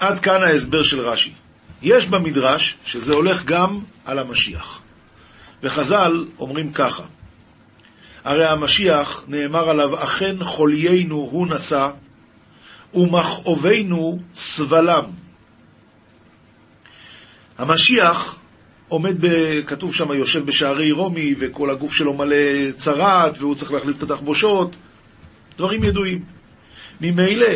עד 0.00 0.18
כאן 0.18 0.42
ההסבר 0.42 0.82
של 0.82 1.00
רש"י. 1.00 1.32
יש 1.82 2.06
במדרש 2.06 2.76
שזה 2.84 3.14
הולך 3.14 3.44
גם 3.44 3.80
על 4.04 4.18
המשיח. 4.18 4.80
וחז"ל 5.62 6.26
אומרים 6.38 6.72
ככה, 6.72 7.02
הרי 8.24 8.44
המשיח 8.44 9.24
נאמר 9.28 9.70
עליו, 9.70 10.04
אכן 10.04 10.44
חוליינו 10.44 11.16
הוא 11.16 11.46
נשא, 11.46 11.88
ומכאובינו 12.94 14.18
סבלם. 14.34 15.04
המשיח 17.58 18.38
עומד, 18.88 19.26
ב, 19.26 19.28
כתוב 19.66 19.94
שם, 19.94 20.12
יושב 20.12 20.46
בשערי 20.46 20.92
רומי, 20.92 21.34
וכל 21.40 21.70
הגוף 21.70 21.94
שלו 21.94 22.14
מלא 22.14 22.36
צרעת, 22.76 23.38
והוא 23.38 23.54
צריך 23.54 23.72
להחליף 23.72 23.96
את 23.98 24.10
התחבושות, 24.10 24.76
דברים 25.58 25.84
ידועים. 25.84 26.22
ממילא, 27.00 27.52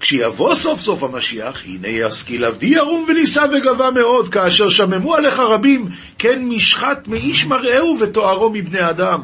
כשיבוא 0.00 0.54
סוף 0.54 0.80
סוף 0.80 1.02
המשיח, 1.02 1.62
הנה 1.64 1.88
ישכיל 1.88 2.44
עבדי 2.44 2.66
ירום 2.66 3.06
ונישא 3.08 3.44
וגבה 3.52 3.90
מאוד, 3.90 4.28
כאשר 4.28 4.68
שממו 4.68 5.14
עליך 5.14 5.38
רבים, 5.38 5.88
כן 6.18 6.48
משחת 6.48 7.08
מאיש 7.08 7.44
מראהו 7.44 7.98
ותוארו 8.00 8.50
מבני 8.50 8.90
אדם. 8.90 9.20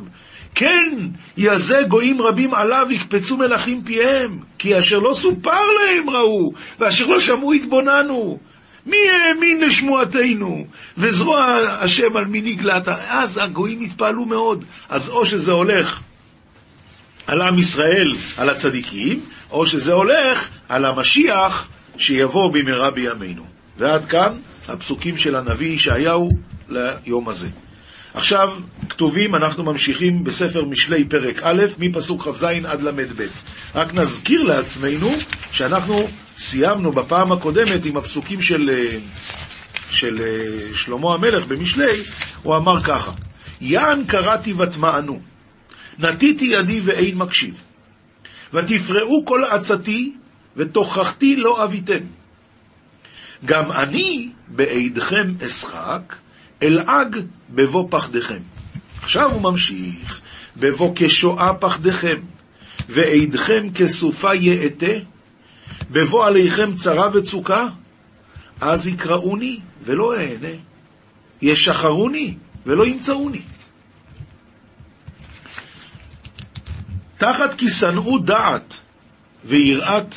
כן, 0.59 0.89
יזה 1.37 1.83
גויים 1.89 2.23
רבים 2.23 2.55
עליו 2.55 2.87
יקפצו 2.91 3.37
מלכים 3.37 3.83
פיהם, 3.85 4.39
כי 4.59 4.79
אשר 4.79 4.99
לא 4.99 5.15
סופר 5.15 5.61
להם 5.81 6.11
ראו, 6.11 6.53
ואשר 6.81 7.07
לא 7.07 7.21
שמעו 7.21 7.53
התבוננו. 7.53 8.39
מי 8.87 8.97
האמין 9.11 9.61
לשמועתנו? 9.61 10.67
וזרוע 10.99 11.45
השם 11.81 12.17
על 12.17 12.25
מי 12.25 12.41
נגלת. 12.41 12.89
אז 13.09 13.39
הגויים 13.43 13.83
התפעלו 13.83 14.27
מאוד. 14.27 14.65
אז 14.89 15.09
או 15.09 15.27
שזה 15.27 15.53
הולך 15.53 16.01
על 17.27 17.43
עם 17.43 17.59
ישראל, 17.59 18.09
על 18.37 18.49
הצדיקים, 18.49 19.21
או 19.51 19.67
שזה 19.67 19.93
הולך 19.93 20.49
על 20.69 20.85
המשיח 20.85 21.69
שיבוא 21.99 22.53
במהרה 22.53 22.91
בימינו. 22.91 23.45
ועד 23.77 24.07
כאן 24.07 24.33
הפסוקים 24.69 25.17
של 25.17 25.35
הנביא 25.35 25.73
ישעיהו 25.73 26.29
ליום 26.69 27.29
הזה. 27.29 27.49
עכשיו, 28.17 28.49
כתובים, 28.89 29.35
אנחנו 29.35 29.65
ממשיכים 29.65 30.25
בספר 30.25 30.65
משלי 30.65 31.09
פרק 31.09 31.43
א', 31.43 31.63
מפסוק 31.79 32.23
כ"ז 32.23 32.43
עד 32.43 32.83
ל"ב. 32.83 33.23
רק 33.75 33.95
נזכיר 33.95 34.43
לעצמנו 34.43 35.11
שאנחנו 35.53 36.09
סיימנו 36.39 36.93
בפעם 36.93 37.33
הקודמת 37.33 37.85
עם 37.85 37.97
הפסוקים 37.97 38.43
של, 38.43 38.71
של 39.91 40.19
שלמה 40.75 41.15
המלך 41.15 41.47
במשלי, 41.47 42.03
הוא 42.43 42.57
אמר 42.57 42.81
ככה: 42.81 43.13
יען 43.61 44.05
קראתי 44.05 44.53
ותמענו, 44.53 45.21
נטיתי 45.99 46.45
ידי 46.45 46.81
ואין 46.81 47.17
מקשיב, 47.19 47.63
ותפרעו 48.53 49.25
כל 49.25 49.45
עצתי, 49.51 50.13
ותוכחתי 50.57 51.37
לא 51.37 51.65
אביתם. 51.65 52.05
גם 53.45 53.73
אני 53.73 54.29
בעידכם 54.49 55.33
אשחק, 55.47 56.15
אלעג 56.63 57.17
בבוא 57.51 57.89
פחדכם. 57.91 58.39
עכשיו 59.03 59.33
הוא 59.33 59.43
ממשיך, 59.43 60.21
בבוא 60.57 60.93
כשואה 60.97 61.55
פחדכם, 61.55 62.17
ועידכם 62.89 63.71
כסופה 63.75 64.35
יאטה, 64.35 64.93
בבוא 65.91 66.27
עליכם 66.27 66.75
צרה 66.75 67.07
וצוקה, 67.15 67.65
אז 68.61 68.87
יקראוני 68.87 69.61
ולא 69.83 70.17
אענה, 70.17 70.57
ישחרוני 71.43 72.35
ולא 72.67 72.87
ימצאוני. 72.87 73.43
תחת 77.19 77.55
כי 77.55 77.69
שנאו 77.71 78.19
דעת 78.19 78.81
ויראת 79.45 80.15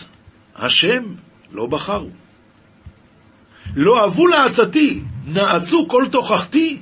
השם 0.55 1.03
לא 1.51 1.65
בחרו. 1.65 2.09
לא 3.75 4.03
אהבו 4.03 4.27
לעצתי, 4.27 5.01
נעצו 5.33 5.87
כל 5.87 6.05
תוכחתי, 6.11 6.77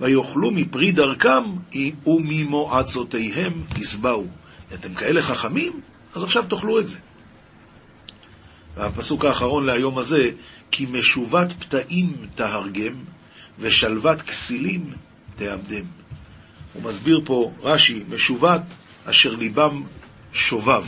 ויאכלו 0.00 0.50
מפרי 0.50 0.92
דרכם 0.92 1.42
וממועצותיהם 2.06 3.62
יסבאו. 3.78 4.24
אתם 4.74 4.94
כאלה 4.94 5.22
חכמים? 5.22 5.80
אז 6.14 6.24
עכשיו 6.24 6.44
תאכלו 6.48 6.80
את 6.80 6.88
זה. 6.88 6.96
והפסוק 8.76 9.24
האחרון 9.24 9.66
להיום 9.66 9.98
הזה, 9.98 10.22
כי 10.70 10.86
משובת 10.86 11.52
פתאים 11.52 12.16
תהרגם, 12.34 12.94
ושלוות 13.58 14.22
כסילים 14.22 14.90
תאבדם. 15.36 15.84
הוא 16.72 16.82
מסביר 16.82 17.20
פה, 17.24 17.52
רש"י, 17.62 18.02
משובת 18.08 18.62
אשר 19.04 19.34
ליבם 19.34 19.82
שובב. 20.32 20.84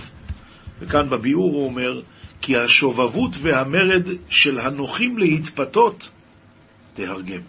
וכאן 0.78 1.10
בביאור 1.10 1.52
הוא 1.54 1.64
אומר, 1.66 2.00
כי 2.40 2.56
השובבות 2.56 3.30
והמרד 3.40 4.06
של 4.28 4.58
הנוחים 4.58 5.18
להתפתות 5.18 6.10
תהרגם. 6.96 7.40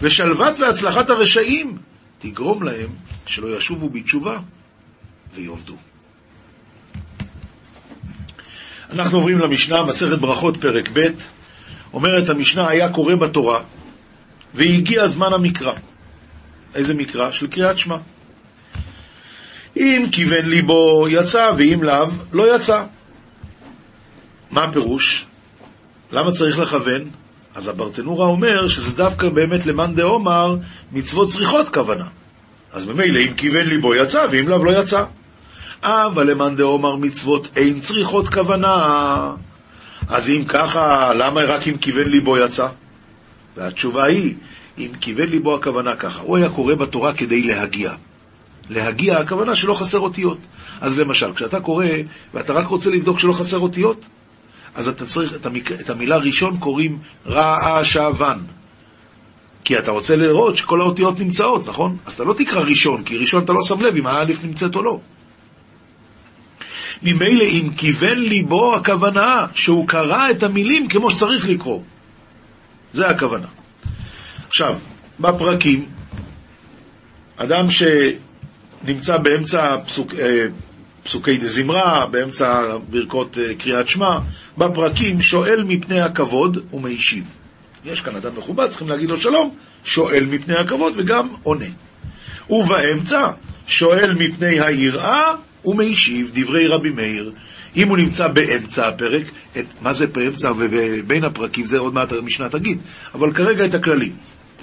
ושלוות 0.00 0.60
והצלחת 0.60 1.10
הרשעים 1.10 1.78
תגרום 2.18 2.62
להם 2.62 2.88
שלא 3.26 3.56
ישובו 3.56 3.88
בתשובה 3.88 4.38
ויעבדו. 5.34 5.76
אנחנו 8.92 9.18
עוברים 9.18 9.38
למשנה, 9.38 9.82
מסכת 9.82 10.18
ברכות, 10.20 10.56
פרק 10.56 10.88
ב', 10.88 11.00
אומרת 11.92 12.28
המשנה, 12.28 12.66
היה 12.70 12.92
קורא 12.92 13.14
בתורה, 13.14 13.62
והגיע 14.54 15.06
זמן 15.08 15.32
המקרא. 15.32 15.72
איזה 16.74 16.94
מקרא? 16.94 17.30
של 17.30 17.46
קריאת 17.46 17.78
שמע. 17.78 17.96
אם 19.76 20.06
כיוון 20.12 20.44
ליבו 20.44 21.08
יצא, 21.08 21.50
ואם 21.56 21.82
לאו 21.82 22.06
לא 22.32 22.56
יצא. 22.56 22.84
מה 24.50 24.64
הפירוש? 24.64 25.26
למה 26.12 26.30
צריך 26.30 26.58
לכוון? 26.58 27.21
אז 27.54 27.68
הברטנורה 27.68 28.26
אומר 28.26 28.68
שזה 28.68 28.96
דווקא 28.96 29.28
באמת 29.28 29.66
למאן 29.66 29.94
דאמר 29.94 30.56
מצוות 30.92 31.28
צריכות 31.28 31.68
כוונה. 31.68 32.04
אז 32.72 32.88
ממילא 32.88 33.20
אם 33.20 33.34
כיוון 33.34 33.66
ליבו 33.66 33.94
יצא, 33.94 34.26
ואם 34.30 34.48
לאו 34.48 34.64
לא 34.64 34.70
יצא. 34.80 35.04
אבל 35.82 36.30
למאן 36.30 36.56
דאמר 36.56 36.96
מצוות 36.96 37.48
אין 37.56 37.80
צריכות 37.80 38.28
כוונה. 38.28 39.30
אז 40.08 40.30
אם 40.30 40.44
ככה, 40.48 41.14
למה 41.14 41.40
רק 41.40 41.68
אם 41.68 41.76
כיוון 41.76 42.08
ליבו 42.08 42.38
יצא? 42.38 42.68
והתשובה 43.56 44.04
היא, 44.04 44.34
אם 44.78 44.88
כיוון 45.00 45.28
ליבו 45.28 45.54
הכוונה 45.54 45.96
ככה, 45.96 46.20
הוא 46.20 46.36
היה 46.36 46.48
קורא 46.48 46.74
בתורה 46.74 47.14
כדי 47.14 47.42
להגיע. 47.42 47.92
להגיע, 48.70 49.18
הכוונה 49.18 49.56
שלא 49.56 49.74
חסר 49.74 50.00
אותיות. 50.00 50.38
אז 50.80 50.98
למשל, 50.98 51.32
כשאתה 51.34 51.60
קורא 51.60 51.86
ואתה 52.34 52.52
רק 52.52 52.66
רוצה 52.66 52.90
לבדוק 52.90 53.18
שלא 53.18 53.32
חסר 53.32 53.58
אותיות, 53.58 54.04
אז 54.74 54.88
אתה 54.88 55.06
צריך, 55.06 55.34
את, 55.34 55.46
המק... 55.46 55.72
את 55.72 55.90
המילה 55.90 56.16
ראשון 56.16 56.58
קוראים 56.58 56.98
רעשבן. 57.26 58.38
כי 59.64 59.78
אתה 59.78 59.90
רוצה 59.90 60.16
לראות 60.16 60.56
שכל 60.56 60.80
האותיות 60.80 61.20
נמצאות, 61.20 61.68
נכון? 61.68 61.96
אז 62.06 62.12
אתה 62.12 62.24
לא 62.24 62.34
תקרא 62.34 62.60
ראשון, 62.60 63.02
כי 63.04 63.16
ראשון 63.16 63.44
אתה 63.44 63.52
לא 63.52 63.62
שם 63.62 63.80
לב 63.80 63.96
אם 63.96 64.06
האלף 64.06 64.44
נמצאת 64.44 64.76
או 64.76 64.82
לא. 64.82 65.00
ממילא 67.02 67.44
אם 67.44 67.68
כיוון 67.76 68.18
ליבו 68.18 68.74
הכוונה 68.74 69.46
שהוא 69.54 69.88
קרא 69.88 70.30
את 70.30 70.42
המילים 70.42 70.88
כמו 70.88 71.10
שצריך 71.10 71.46
לקרוא. 71.48 71.82
זה 72.92 73.08
הכוונה. 73.08 73.46
עכשיו, 74.48 74.78
בפרקים, 75.20 75.86
אדם 77.36 77.66
שנמצא 77.70 79.16
באמצע 79.16 79.58
פסוק, 79.84 80.14
אה, 80.14 80.44
פסוקי 81.04 81.38
דזמרה, 81.38 82.06
באמצע 82.06 82.76
ברכות 82.90 83.38
אה, 83.38 83.54
קריאת 83.54 83.88
שמע, 83.88 84.18
בפרקים 84.58 85.22
שואל 85.22 85.64
מפני 85.66 86.00
הכבוד 86.00 86.58
ומשיב. 86.72 87.24
יש 87.84 88.00
כאן 88.00 88.16
אדם 88.16 88.36
מכובד, 88.36 88.68
צריכים 88.68 88.88
להגיד 88.88 89.10
לו 89.10 89.16
שלום, 89.16 89.54
שואל 89.84 90.24
מפני 90.24 90.56
הכבוד 90.56 90.92
וגם 90.96 91.28
עונה. 91.42 91.66
ובאמצע 92.50 93.20
שואל 93.66 94.14
מפני 94.18 94.60
היראה 94.60 95.34
ומשיב 95.64 96.30
דברי 96.34 96.66
רבי 96.66 96.90
מאיר. 96.90 97.32
אם 97.76 97.88
הוא 97.88 97.96
נמצא 97.96 98.28
באמצע 98.28 98.88
הפרק, 98.88 99.24
את, 99.58 99.64
מה 99.82 99.92
זה 99.92 100.06
באמצע 100.06 100.52
ובין 100.58 101.24
הפרקים, 101.24 101.66
זה 101.66 101.78
עוד 101.78 101.94
מעט 101.94 102.12
המשנה 102.12 102.48
תגיד, 102.48 102.78
אבל 103.14 103.32
כרגע 103.32 103.64
את 103.64 103.74
הכללים. 103.74 104.12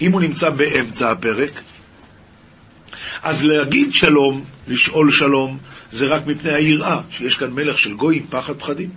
אם 0.01 0.11
הוא 0.11 0.21
נמצא 0.21 0.49
באמצע 0.49 1.11
הפרק, 1.11 1.61
אז 3.23 3.45
להגיד 3.45 3.93
שלום, 3.93 4.43
לשאול 4.67 5.11
שלום, 5.11 5.57
זה 5.91 6.07
רק 6.07 6.25
מפני 6.25 6.53
היראה, 6.53 6.97
שיש 7.11 7.35
כאן 7.35 7.51
מלך 7.51 7.79
של 7.79 7.93
גויים, 7.93 8.25
פחד 8.29 8.59
פחדים. 8.59 8.89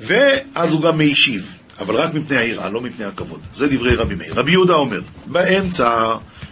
ואז 0.00 0.72
הוא 0.72 0.82
גם 0.82 0.98
משיב, 0.98 1.56
אבל 1.78 1.96
רק 1.96 2.14
מפני 2.14 2.38
היראה, 2.38 2.70
לא 2.70 2.80
מפני 2.80 3.04
הכבוד. 3.04 3.40
זה 3.54 3.68
דברי 3.68 3.94
רבי 3.96 4.14
מאיר. 4.14 4.34
רבי 4.34 4.52
יהודה 4.52 4.74
אומר, 4.74 5.00
באמצע 5.26 5.88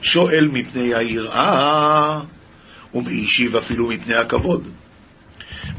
שואל 0.03 0.49
מפני 0.53 0.95
היראה, 0.95 2.09
ומשיב 2.95 3.57
אפילו 3.57 3.89
מפני 3.89 4.15
הכבוד. 4.15 4.69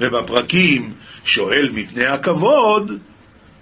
ובפרקים 0.00 0.92
שואל 1.24 1.70
מפני 1.74 2.04
הכבוד, 2.04 2.92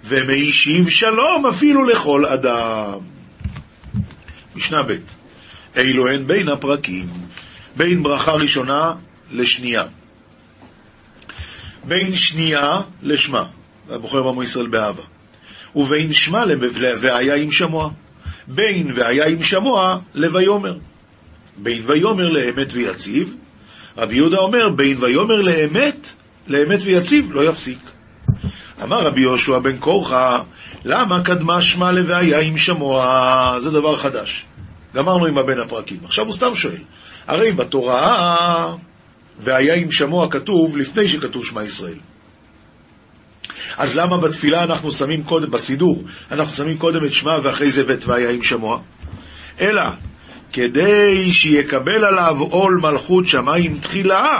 ומשיב 0.03 0.89
שלום 0.89 1.45
אפילו 1.45 1.83
לכל 1.83 2.25
אדם. 2.25 2.99
משנה 4.55 4.83
ב' 4.83 4.93
אלו 5.77 6.07
הן 6.11 6.27
בין 6.27 6.49
הפרקים, 6.49 7.05
בין 7.75 8.03
ברכה 8.03 8.31
ראשונה 8.31 8.93
לשנייה. 9.31 9.83
בין 11.83 12.15
שנייה 12.15 12.81
לשמה, 13.03 13.43
והבוחר 13.87 14.23
בעמו 14.23 14.43
ישראל 14.43 14.67
באהבה. 14.67 15.03
ובין 15.75 16.13
שמה 16.13 16.43
והיה 16.99 17.35
עם 17.35 17.51
שמוע. 17.51 17.89
בין 18.47 18.91
והיה 18.95 19.27
עם 19.27 19.43
שמוע 19.43 19.99
לויאמר. 20.13 20.77
בין 21.57 21.83
ויאמר 21.85 22.29
לאמת 22.29 22.73
ויציב, 22.73 23.35
רבי 23.97 24.15
יהודה 24.15 24.37
אומר 24.37 24.69
בין 24.69 25.03
ויאמר 25.03 25.41
לאמת, 25.41 26.11
לאמת 26.47 26.79
ויציב, 26.83 27.33
לא 27.33 27.49
יפסיק. 27.49 27.79
אמר 28.83 29.01
רבי 29.01 29.21
יהושע 29.21 29.59
בן 29.59 29.77
קורחה, 29.77 30.41
למה 30.85 31.23
קדמה 31.23 31.61
שמה 31.61 31.91
לוהיה 31.91 32.39
עם 32.39 32.57
שמוע? 32.57 33.55
זה 33.59 33.71
דבר 33.71 33.95
חדש. 33.95 34.45
גמרנו 34.95 35.25
עם 35.25 35.37
הבן 35.37 35.59
הפרקים. 35.65 35.99
עכשיו 36.05 36.25
הוא 36.25 36.33
סתם 36.33 36.55
שואל, 36.55 36.81
הרי 37.27 37.51
בתורה 37.51 38.75
והיה 39.39 39.73
עם 39.77 39.91
שמוע 39.91 40.27
כתוב 40.31 40.77
לפני 40.77 41.07
שכתוב 41.07 41.45
שמע 41.45 41.63
ישראל. 41.63 41.97
אז 43.77 43.95
למה 43.97 44.17
בתפילה 44.17 44.63
אנחנו 44.63 44.91
שמים 44.91 45.23
קודם, 45.23 45.51
בסידור, 45.51 46.03
אנחנו 46.31 46.53
שמים 46.53 46.77
קודם 46.77 47.05
את 47.05 47.13
שמע 47.13 47.37
ואחרי 47.43 47.69
זה 47.69 47.83
בית 47.83 48.05
והיה 48.05 48.29
עם 48.29 48.43
שמוע? 48.43 48.79
אלא 49.61 49.83
כדי 50.53 51.33
שיקבל 51.33 52.05
עליו 52.05 52.35
עול 52.39 52.79
מלכות 52.81 53.27
שמיים 53.27 53.79
תחילה, 53.79 54.37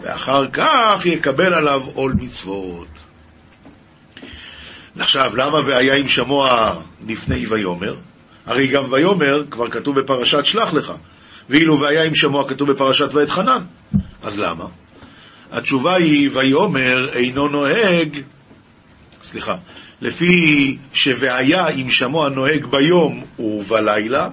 ואחר 0.00 0.40
כך 0.52 1.06
יקבל 1.06 1.54
עליו 1.54 1.82
עול 1.94 2.14
מצוות. 2.20 2.88
עכשיו, 4.98 5.36
למה 5.36 5.58
והיה 5.64 5.94
עם 5.94 6.08
שמוע 6.08 6.74
לפני 7.08 7.46
ויאמר? 7.46 7.94
הרי 8.46 8.66
גם 8.66 8.92
ויאמר 8.92 9.44
כבר 9.50 9.70
כתוב 9.70 10.00
בפרשת 10.00 10.44
שלח 10.44 10.72
לך, 10.72 10.92
ואילו 11.50 11.80
והיה 11.80 12.04
עם 12.04 12.14
שמוע 12.14 12.48
כתוב 12.48 12.72
בפרשת 12.72 13.14
ואת 13.14 13.30
חנן. 13.30 13.62
אז 14.22 14.38
למה? 14.38 14.64
התשובה 15.52 15.94
היא, 15.94 16.30
ויאמר 16.32 17.08
אינו 17.12 17.48
נוהג, 17.48 18.18
סליחה, 19.22 19.56
לפי 20.00 20.76
ש"והיה 20.92 21.66
עם 21.68 21.90
שמוע 21.90 22.28
נוהג 22.28 22.66
ביום 22.66 23.24
ובלילה", 23.38 24.28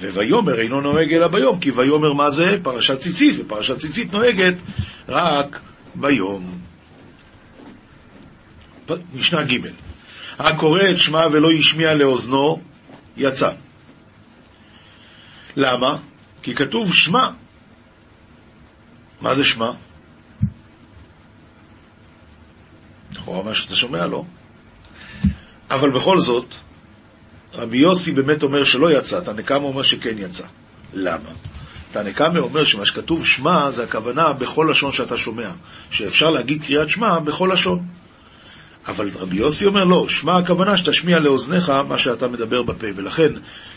וויאמר 0.00 0.60
אינו 0.62 0.80
נוהג 0.80 1.12
אלא 1.16 1.28
ביום, 1.28 1.60
כי 1.60 1.70
ויאמר 1.70 2.12
מה 2.12 2.30
זה? 2.30 2.56
פרשת 2.62 2.98
ציצית, 2.98 3.34
ופרשת 3.38 3.78
ציצית 3.78 4.12
נוהגת 4.12 4.54
רק 5.08 5.60
ביום. 5.94 6.58
משנה 9.14 9.42
ג' 9.42 9.58
הקורא 10.38 10.80
את 10.90 10.98
שמע 10.98 11.26
ולא 11.26 11.48
השמיע 11.58 11.94
לאוזנו, 11.94 12.60
יצא. 13.16 13.50
למה? 15.56 15.96
כי 16.42 16.54
כתוב 16.54 16.94
שמע. 16.94 17.28
מה 19.20 19.34
זה 19.34 19.44
שמע? 19.44 19.70
לכאורה 23.12 23.42
מה 23.42 23.54
שאתה 23.54 23.74
שומע 23.74 24.06
לא. 24.06 24.24
אבל 25.70 25.90
בכל 25.90 26.18
זאת, 26.18 26.54
רבי 27.54 27.78
יוסי 27.78 28.12
באמת 28.12 28.42
אומר 28.42 28.64
שלא 28.64 28.98
יצא, 28.98 29.20
תנקמה 29.20 29.64
אומר 29.64 29.82
שכן 29.82 30.18
יצא. 30.18 30.44
למה? 30.94 31.30
תנקמה 31.92 32.38
אומר 32.38 32.64
שמה 32.64 32.86
שכתוב 32.86 33.26
שמע 33.26 33.70
זה 33.70 33.84
הכוונה 33.84 34.32
בכל 34.32 34.68
לשון 34.70 34.92
שאתה 34.92 35.18
שומע, 35.18 35.50
שאפשר 35.90 36.26
להגיד 36.26 36.62
קריאת 36.62 36.88
שמע 36.88 37.18
בכל 37.18 37.50
לשון. 37.52 37.86
אבל 38.88 39.08
רבי 39.18 39.36
יוסי 39.36 39.66
אומר 39.66 39.84
לא, 39.84 40.08
שמע 40.08 40.38
הכוונה 40.38 40.76
שתשמיע 40.76 41.18
לאוזניך 41.18 41.72
מה 41.88 41.98
שאתה 41.98 42.28
מדבר 42.28 42.62
בפה, 42.62 42.86
ולכן 42.94 43.32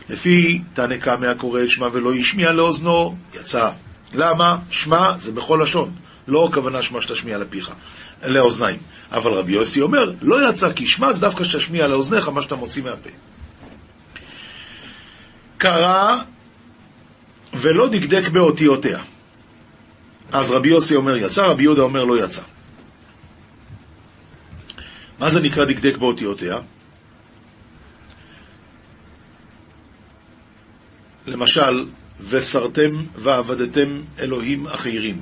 לפי 0.09 0.61
תנקמה 0.73 1.31
הקורא 1.31 1.61
את 1.61 1.69
שמע 1.69 1.87
ולא 1.91 2.13
השמיע 2.13 2.51
לאוזנו, 2.51 3.15
יצא. 3.33 3.69
למה? 4.13 4.55
שמע 4.69 5.17
זה 5.17 5.31
בכל 5.31 5.59
לשון, 5.63 5.91
לא 6.27 6.47
הכוונה 6.49 6.81
שמע 6.81 7.01
שתשמיע 7.01 7.37
לפיך, 7.37 7.71
לאוזניים. 8.23 8.77
אבל 9.11 9.31
רבי 9.31 9.51
יוסי 9.51 9.81
אומר, 9.81 10.11
לא 10.21 10.49
יצא 10.49 10.73
כי 10.73 10.87
שמע 10.87 11.13
זה 11.13 11.21
דווקא 11.21 11.43
שתשמיע 11.43 11.87
לאוזניך 11.87 12.27
מה 12.27 12.41
שאתה 12.41 12.55
מוציא 12.55 12.83
מהפה. 12.83 13.09
קרא 15.57 16.21
ולא 17.53 17.87
דקדק 17.87 18.29
באותיותיה. 18.29 18.99
אז 20.31 20.51
רבי 20.51 20.69
יוסי 20.69 20.95
אומר 20.95 21.17
יצא, 21.17 21.41
רבי 21.41 21.63
יהודה 21.63 21.81
אומר 21.81 22.03
לא 22.03 22.23
יצא. 22.23 22.41
מה 25.19 25.30
זה 25.30 25.41
נקרא 25.41 25.65
דקדק 25.65 25.97
באותיותיה? 25.97 26.60
למשל, 31.28 31.86
וסרתם 32.30 33.06
ועבדתם 33.15 34.01
אלוהים 34.19 34.67
אחרים. 34.67 35.21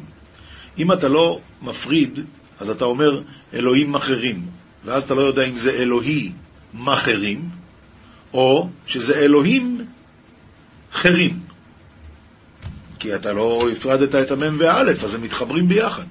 אם 0.78 0.92
אתה 0.92 1.08
לא 1.10 1.40
מפריד, 1.62 2.20
אז 2.60 2.70
אתה 2.70 2.86
אומר 2.86 3.22
אלוהים 3.54 3.96
אחרים, 3.96 4.46
ואז 4.86 5.04
אתה 5.04 5.14
לא 5.14 5.22
יודע 5.22 5.44
אם 5.44 5.56
זה 5.56 5.72
אלוהי 5.72 6.32
מחרים, 6.74 7.50
או 8.34 8.70
שזה 8.88 9.16
אלוהים 9.16 9.78
חרים. 10.94 11.40
כי 13.00 13.16
אתה 13.16 13.34
לא 13.34 13.70
הפרדת 13.72 14.16
את 14.16 14.32
המם 14.32 14.56
והאלף, 14.60 15.04
אז 15.04 15.16
הם 15.16 15.22
מתחברים 15.22 15.68
ביחד. 15.68 16.06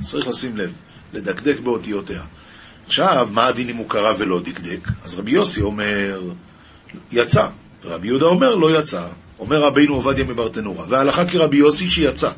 צריך 0.00 0.28
לשים 0.28 0.56
לב, 0.56 0.72
לדקדק 1.12 1.60
באותיותיה. 1.60 2.22
עכשיו, 2.92 3.28
מה 3.30 3.46
הדין 3.46 3.68
אם 3.68 3.76
הוא 3.76 3.88
קרא 3.88 4.12
ולא 4.18 4.40
דקדק? 4.44 4.88
אז 5.04 5.18
רבי 5.18 5.30
יוסי 5.30 5.62
אומר, 5.62 6.20
יצא. 7.12 7.46
רבי 7.84 8.06
יהודה 8.06 8.26
אומר, 8.26 8.54
לא 8.54 8.78
יצא. 8.78 9.06
אומר 9.38 9.60
רבינו 9.60 9.94
עובדיה 9.94 10.24
מברטנורה. 10.24 10.84
וההלכה 10.88 11.24
כרבי 11.24 11.56
יוסי 11.56 11.90
שיצא. 11.90 12.30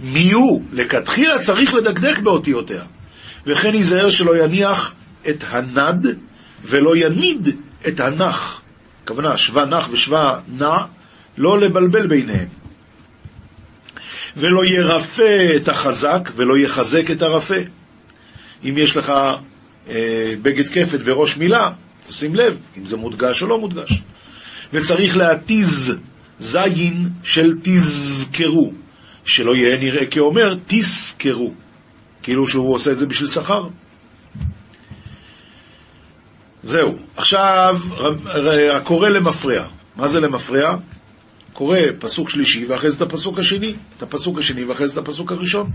מי 0.00 0.32
הוא? 0.32 0.62
לכתחילה 0.72 1.38
צריך 1.38 1.74
לדקדק 1.74 2.18
באותיותיה. 2.18 2.82
וכן 3.46 3.74
ייזהר 3.74 4.10
שלא 4.10 4.44
יניח 4.44 4.94
את 5.28 5.44
הנד 5.48 6.06
ולא 6.64 6.96
יניד 6.96 7.48
את 7.88 8.00
הנח. 8.00 8.60
הכוונה, 9.04 9.36
שווה 9.36 9.64
נח 9.64 9.88
ושווה 9.90 10.40
נע, 10.48 10.70
לא 11.38 11.60
לבלבל 11.60 12.06
ביניהם. 12.08 12.48
ולא 14.36 14.64
ירפא 14.64 15.56
את 15.56 15.68
החזק 15.68 16.30
ולא 16.36 16.58
יחזק 16.58 17.10
את 17.10 17.22
הרפה. 17.22 17.58
אם 18.64 18.74
יש 18.76 18.96
לך 18.96 19.12
בגד 20.42 20.68
כפת 20.68 20.98
וראש 21.06 21.36
מילה, 21.36 21.70
תשים 22.06 22.34
לב 22.34 22.56
אם 22.78 22.86
זה 22.86 22.96
מודגש 22.96 23.42
או 23.42 23.48
לא 23.48 23.58
מודגש. 23.58 24.02
וצריך 24.72 25.16
להתיז 25.16 25.98
זין 26.38 27.08
של 27.24 27.52
תזכרו, 27.62 28.72
שלא 29.24 29.52
יהיה 29.54 29.76
נראה 29.76 30.06
כאומר 30.06 30.54
תזכרו, 30.66 31.52
כאילו 32.22 32.46
שהוא 32.46 32.74
עושה 32.74 32.92
את 32.92 32.98
זה 32.98 33.06
בשביל 33.06 33.28
שכר. 33.28 33.62
זהו. 36.62 36.88
עכשיו, 37.16 37.80
הקורא 38.72 39.08
למפרע. 39.08 39.66
מה 39.96 40.08
זה 40.08 40.20
למפרע? 40.20 40.76
קורא 41.52 41.78
פסוק 41.98 42.30
שלישי 42.30 42.66
ואחרי 42.66 42.90
זה 42.90 42.96
את 42.96 43.02
הפסוק 43.02 43.38
השני, 43.38 43.74
את 43.96 44.02
הפסוק 44.02 44.38
השני 44.38 44.64
ואחרי 44.64 44.88
זה 44.88 44.92
את 44.92 45.06
הפסוק 45.06 45.32
הראשון. 45.32 45.70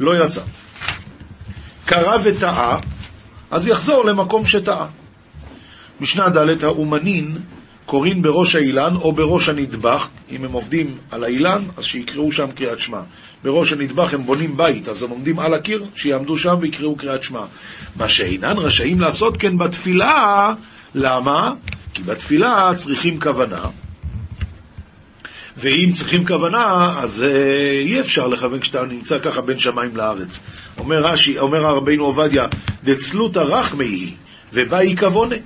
לא 0.00 0.24
יצא. 0.24 0.42
קרא 1.86 2.16
וטעה, 2.24 2.78
אז 3.50 3.68
יחזור 3.68 4.04
למקום 4.04 4.46
שטעה. 4.46 4.86
משנה 6.00 6.28
ד' 6.28 6.64
האומנין 6.64 7.38
קוראים 7.86 8.22
בראש 8.22 8.56
האילן 8.56 8.96
או 8.96 9.12
בראש 9.12 9.48
הנדבך, 9.48 10.08
אם 10.30 10.44
הם 10.44 10.52
עובדים 10.52 10.96
על 11.10 11.24
האילן, 11.24 11.62
אז 11.76 11.84
שיקראו 11.84 12.32
שם 12.32 12.50
קריאת 12.50 12.80
שמע. 12.80 13.00
בראש 13.44 13.72
הנדבך 13.72 14.14
הם 14.14 14.22
בונים 14.22 14.56
בית, 14.56 14.88
אז 14.88 15.02
הם 15.02 15.10
עומדים 15.10 15.38
על 15.38 15.54
הקיר, 15.54 15.84
שיעמדו 15.94 16.36
שם 16.36 16.54
ויקראו 16.60 16.96
קריאת 16.96 17.22
שמע. 17.22 17.44
מה 17.96 18.08
שאינן 18.08 18.58
רשאים 18.58 19.00
לעשות 19.00 19.36
כן 19.36 19.58
בתפילה, 19.58 20.40
למה? 20.94 21.50
כי 21.94 22.02
בתפילה 22.02 22.70
צריכים 22.76 23.20
כוונה, 23.20 23.64
ואם 25.56 25.90
צריכים 25.94 26.26
כוונה, 26.26 26.94
אז 26.98 27.22
uh, 27.22 27.26
אי 27.86 28.00
אפשר 28.00 28.26
לכוון 28.26 28.60
כשאתה 28.60 28.86
נמצא 28.86 29.18
ככה 29.18 29.40
בין 29.40 29.58
שמיים 29.58 29.96
לארץ. 29.96 30.40
אומר 30.78 30.96
רש"י, 30.96 31.38
אומר 31.38 31.60
רבינו 31.60 32.04
עובדיה, 32.04 32.46
דצלותא 32.84 33.38
רחמי 33.38 33.86
היא, 33.86 34.14
ובאי 34.52 34.96
כוונה. 34.96 35.36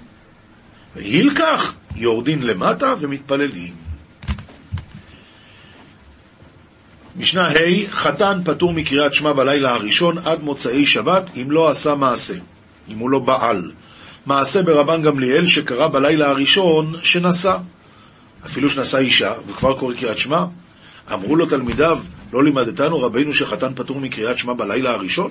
והילקח, 0.96 1.74
יורדין 1.96 2.42
למטה 2.42 2.94
ומתפללים. 3.00 3.72
משנה 7.16 7.48
ה' 7.48 7.90
חתן 7.90 8.40
פטור 8.44 8.72
מקריאת 8.72 9.14
שמע 9.14 9.32
בלילה 9.32 9.72
הראשון 9.72 10.18
עד 10.18 10.42
מוצאי 10.42 10.86
שבת 10.86 11.30
אם 11.36 11.50
לא 11.50 11.68
עשה 11.68 11.94
מעשה, 11.94 12.34
אם 12.88 12.98
הוא 12.98 13.10
לא 13.10 13.18
בעל. 13.18 13.70
מעשה 14.26 14.62
ברבן 14.62 15.02
גמליאל 15.02 15.46
שקרה 15.46 15.88
בלילה 15.88 16.28
הראשון 16.28 16.94
שנשא. 17.02 17.56
אפילו 18.46 18.70
שנשא 18.70 18.98
אישה 18.98 19.32
וכבר 19.46 19.78
קורא 19.78 19.94
קריאת 19.94 20.18
שמע. 20.18 20.44
אמרו 21.12 21.36
לו 21.36 21.46
תלמידיו, 21.46 21.98
לא 22.32 22.44
לימדתנו 22.44 23.00
רבינו 23.00 23.34
שחתן 23.34 23.74
פטור 23.74 24.00
מקריאת 24.00 24.38
שמע 24.38 24.52
בלילה 24.52 24.90
הראשון? 24.90 25.30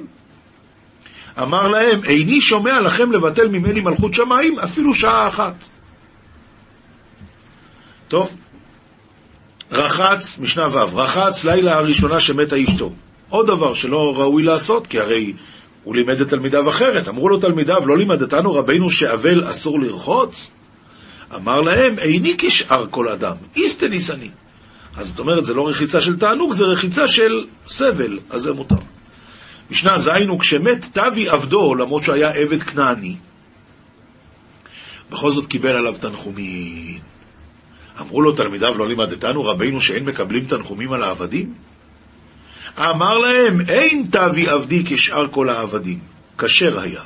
אמר 1.42 1.68
להם, 1.68 2.04
איני 2.04 2.42
שומע 2.42 2.82
לכם 2.82 3.12
לבטל 3.12 3.48
ממני 3.48 3.82
מלכות 3.82 4.14
שמיים 4.14 4.60
אפילו 4.60 4.96
שעה 4.96 5.28
אחת. 5.28 5.54
טוב, 8.08 8.38
רחץ, 9.72 10.40
משנה 10.40 10.68
ו', 10.68 10.98
רחץ 10.98 11.46
לילה 11.46 11.76
הראשונה 11.76 12.20
שמתה 12.20 12.56
אשתו. 12.64 12.92
עוד 13.30 13.48
דבר 13.48 13.74
שלא 13.74 14.14
ראוי 14.16 14.44
לעשות, 14.44 14.88
כי 14.88 15.00
הרי 15.00 15.34
הוא 15.84 15.96
לימד 15.96 16.22
את 16.22 16.28
תלמידיו 16.28 16.70
אחרת. 16.70 17.08
אמרו 17.08 17.30
לו 17.30 17.40
תלמידיו, 17.40 17.88
לא 17.88 17.98
לימדתנו 17.98 18.54
רבינו 18.54 18.90
שאבל 18.90 19.50
אסור 19.50 19.80
לרחוץ? 19.80 20.52
אמר 21.36 21.62
להם, 21.62 22.00
איני 22.00 22.36
כשאר 22.38 22.86
כל 22.90 23.08
אדם, 23.08 23.36
איסטניס 23.56 24.12
אני. 24.12 24.30
אז 24.98 25.08
זאת 25.08 25.20
אומרת, 25.20 25.46
זה 25.46 25.54
לא 25.54 25.68
רחיצה 25.70 26.02
של 26.02 26.20
תענוג, 26.20 26.54
זה 26.54 26.66
רחיצה 26.66 27.08
של 27.08 27.46
סבל, 27.68 28.20
אז 28.30 28.42
זה 28.42 28.54
מותר. 28.54 28.76
משנה 29.72 29.98
ז' 29.98 30.08
הוא 30.28 30.40
כשמת 30.40 30.86
תבי 30.94 31.30
עבדו, 31.30 31.76
למרות 31.76 32.04
שהיה 32.04 32.30
עבד 32.30 32.64
כנעני, 32.64 33.16
בכל 35.10 35.30
זאת 35.30 35.48
קיבל 35.48 35.72
עליו 35.72 35.96
תנחומים. 36.00 37.00
אמרו 38.02 38.22
לו 38.22 38.32
תלמידיו, 38.36 38.78
לא 38.78 38.88
לימדתנו 38.88 39.44
רבינו 39.44 39.82
שאין 39.82 40.06
מקבלים 40.06 40.46
תנחומים 40.46 40.94
על 40.94 41.04
העבדים? 41.04 41.54
אמר 42.80 43.18
להם, 43.18 43.62
אין 43.70 44.08
תבי 44.12 44.50
עבדי 44.50 44.84
כשאר 44.86 45.28
כל 45.32 45.50
העבדים, 45.50 46.00
כשר 46.38 46.80
היה. 46.80 47.02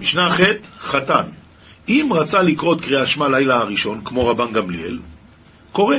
משנה 0.00 0.30
ח' 0.30 0.40
חתן, 0.78 1.28
אם 1.88 2.08
רצה 2.12 2.42
לקרוא 2.42 2.74
את 2.74 2.80
קריאת 2.80 3.08
שמע 3.08 3.28
לילה 3.28 3.56
הראשון, 3.56 4.00
כמו 4.04 4.26
רבן 4.26 4.52
גמליאל, 4.52 4.98
קורא. 5.72 5.96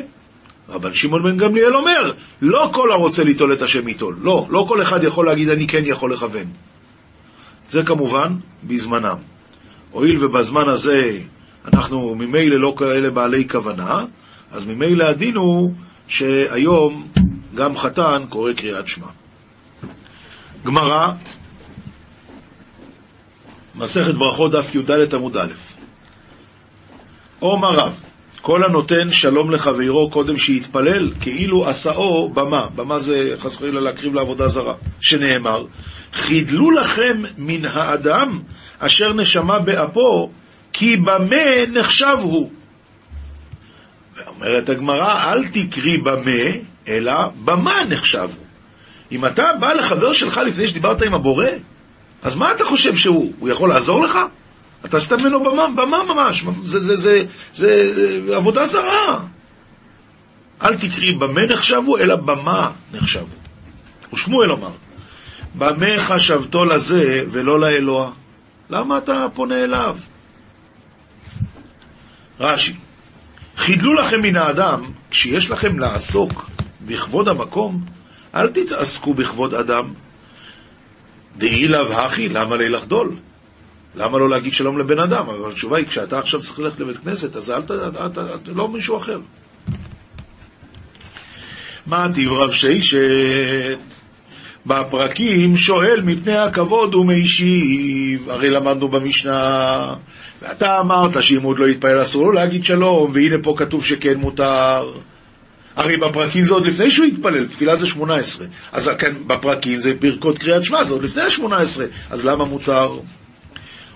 רבן 0.70 0.94
שמעון 0.94 1.24
בן 1.24 1.38
גמליאל 1.38 1.76
אומר, 1.76 2.12
לא 2.42 2.70
כל 2.74 2.92
הרוצה 2.92 3.24
ליטול 3.24 3.54
את 3.54 3.62
השם 3.62 3.88
ייטול. 3.88 4.16
לא, 4.22 4.48
לא 4.50 4.66
כל 4.68 4.82
אחד 4.82 5.04
יכול 5.04 5.26
להגיד, 5.26 5.50
אני 5.50 5.68
כן 5.68 5.86
יכול 5.86 6.14
לכוון. 6.14 6.48
זה 7.70 7.84
כמובן 7.84 8.36
בזמנם. 8.64 9.16
הואיל 9.92 10.26
ובזמן 10.26 10.70
הזה 10.70 11.20
אנחנו 11.74 12.16
ממילא 12.16 12.62
לא 12.62 12.74
כאלה 12.78 13.10
בעלי 13.10 13.50
כוונה, 13.50 14.06
אז 14.52 14.66
ממילא 14.66 15.04
הדין 15.04 15.36
הוא 15.36 15.74
שהיום 16.08 17.08
גם 17.56 17.78
חתן 17.78 18.24
קורא 18.30 18.54
קריאת 18.54 18.88
שמע. 18.88 19.08
גמרא, 20.66 21.12
מסכת 23.76 24.14
ברכות 24.14 24.52
דף 24.52 24.76
י"ד 24.76 25.16
עמוד 25.16 25.38
א', 25.38 25.75
עומר 27.40 27.72
רב, 27.72 28.00
כל 28.42 28.64
הנותן 28.64 29.12
שלום 29.12 29.52
לחברו 29.52 30.10
קודם 30.10 30.38
שיתפלל, 30.38 31.12
כאילו 31.22 31.68
עשאו 31.70 32.30
במה, 32.30 32.68
במה 32.76 33.00
זה 33.00 33.24
חס 33.38 33.56
וחלילה 33.56 33.82
להקריב 33.82 34.14
לעבודה 34.14 34.48
זרה, 34.48 34.74
שנאמר, 35.02 35.66
חידלו 36.14 36.72
לכם 36.72 37.22
מן 37.38 37.66
האדם 37.66 38.40
אשר 38.80 39.14
נשמה 39.14 39.60
באפו, 39.60 40.30
כי 40.74 40.98
במה 40.98 41.66
נחשב 41.74 42.18
הוא. 42.22 42.52
ואומרת 44.16 44.70
הגמרא, 44.70 45.34
אל 45.34 45.48
תקרי 45.48 45.98
במה, 45.98 46.52
אלא 46.88 47.14
במה 47.46 47.76
נחשב 47.90 48.30
הוא. 48.38 48.46
אם 49.12 49.26
אתה 49.26 49.44
בא 49.60 49.74
לחבר 49.74 50.14
שלך 50.14 50.38
לפני 50.38 50.68
שדיברת 50.68 51.02
עם 51.02 51.16
הבורא, 51.16 51.48
אז 52.24 52.36
מה 52.36 52.52
אתה 52.52 52.66
חושב 52.66 52.96
שהוא? 52.96 53.34
הוא 53.40 53.50
יכול 53.50 53.70
לעזור 53.70 54.06
לך? 54.06 54.20
אתה 54.86 54.98
עשית 54.98 55.12
ממנו 55.12 55.44
במה, 55.44 55.68
במה 55.76 56.04
ממש, 56.04 56.44
זה, 56.64 56.80
זה, 56.80 56.96
זה, 56.96 57.24
זה, 57.54 57.94
זה 58.26 58.36
עבודה 58.36 58.66
זרה. 58.66 59.20
אל 60.62 60.78
תקרי 60.78 61.12
במה 61.12 61.46
נחשבו, 61.46 61.98
אלא 61.98 62.16
במה 62.16 62.72
נחשבו. 62.94 63.36
ושמואל 64.14 64.52
אמר, 64.52 64.72
במה 65.56 65.98
חשבתו 65.98 66.66
לזה 66.66 67.24
ולא 67.32 67.60
לאלוה? 67.60 68.12
למה 68.70 68.98
אתה 68.98 69.28
פונה 69.34 69.64
אליו? 69.64 69.98
רש"י, 72.40 72.74
חידלו 73.58 73.94
לכם 73.94 74.22
מן 74.22 74.36
האדם, 74.36 74.84
כשיש 75.12 75.50
לכם 75.50 75.80
לעסוק 75.80 76.50
בכבוד 76.82 77.28
המקום, 77.28 77.86
אל 78.36 78.48
תתעסקו 78.48 79.14
בכבוד 79.14 79.54
אדם. 79.54 79.94
דהי 81.38 81.68
לאו 81.68 81.94
הכי, 81.94 82.30
למה 82.30 82.56
לי 82.56 82.70
לחדול? 82.70 83.16
למה 83.96 84.18
לא 84.18 84.30
להגיד 84.30 84.54
שלום 84.54 84.80
לבן 84.80 85.00
אדם? 85.00 85.30
אבל 85.30 85.52
התשובה 85.52 85.78
היא, 85.78 85.86
כשאתה 85.86 86.20
עכשיו 86.20 86.42
צריך 86.42 86.60
ללכת 86.60 86.80
לבית 86.80 86.98
כנסת, 86.98 87.36
אז 87.36 87.52
אל 87.52 87.62
ת... 87.62 87.72
לא 88.48 88.68
מישהו 88.68 88.98
אחר. 88.98 89.20
מה 91.88 92.08
טיב 92.14 92.32
רב 92.32 92.52
שיישת? 92.52 93.78
בפרקים 94.66 95.56
שואל 95.56 96.02
מפני 96.02 96.38
הכבוד 96.38 96.96
ומשיב, 96.96 98.30
הרי 98.30 98.50
למדנו 98.50 98.90
במשנה, 98.90 99.94
ואתה 100.42 100.80
אמרת 100.80 101.24
שאם 101.24 101.42
עוד 101.42 101.60
לא 101.60 101.68
יתפלל 101.68 102.02
אסור 102.02 102.22
לו 102.24 102.32
להגיד 102.32 102.64
שלום, 102.64 103.12
והנה 103.14 103.36
פה 103.44 103.54
כתוב 103.58 103.86
שכן 103.86 104.18
מותר. 104.18 104.92
הרי 105.76 105.98
בפרקים 105.98 106.44
זה 106.44 106.54
עוד 106.54 106.66
לפני 106.66 106.92
שהוא 106.92 107.06
יתפלל, 107.06 107.46
תפילה 107.46 107.76
זה 107.76 107.88
שמונה 107.88 108.16
עשרה. 108.16 108.48
אז 108.72 108.92
כאן 109.00 109.14
בפרקים 109.28 109.80
זה 109.80 109.94
ברכות 109.94 110.38
קריאת 110.38 110.64
שמע, 110.64 110.84
זה 110.84 110.94
עוד 110.94 111.04
לפני 111.04 111.22
השמונה 111.22 111.58
עשרה, 111.58 111.86
אז 112.10 112.26
למה 112.26 112.46
מותר? 112.46 112.90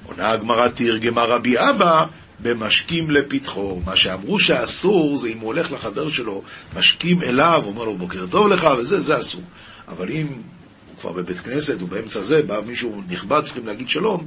עונה 0.09 0.29
הגמרא 0.31 0.67
תרגמה 0.67 1.21
רבי 1.23 1.55
אבא 1.57 2.03
במשקים 2.39 3.11
לפתחו. 3.11 3.81
מה 3.85 3.95
שאמרו 3.95 4.39
שאסור 4.39 5.17
זה 5.17 5.29
אם 5.29 5.39
הוא 5.39 5.47
הולך 5.47 5.71
לחבר 5.71 6.09
שלו, 6.09 6.41
משקים 6.77 7.23
אליו, 7.23 7.63
אומר 7.65 7.83
לו 7.83 7.97
בוקר 7.97 8.25
טוב 8.31 8.47
לך, 8.47 8.67
וזה, 8.77 8.99
זה 8.99 9.19
אסור. 9.19 9.41
אבל 9.87 10.09
אם 10.09 10.27
הוא 10.27 10.99
כבר 10.99 11.11
בבית 11.11 11.39
כנסת, 11.39 11.81
הוא 11.81 11.89
באמצע 11.89 12.21
זה, 12.21 12.41
בא 12.41 12.59
מישהו 12.65 13.01
נכבד, 13.09 13.41
צריכים 13.43 13.67
להגיד 13.67 13.89
שלום, 13.89 14.25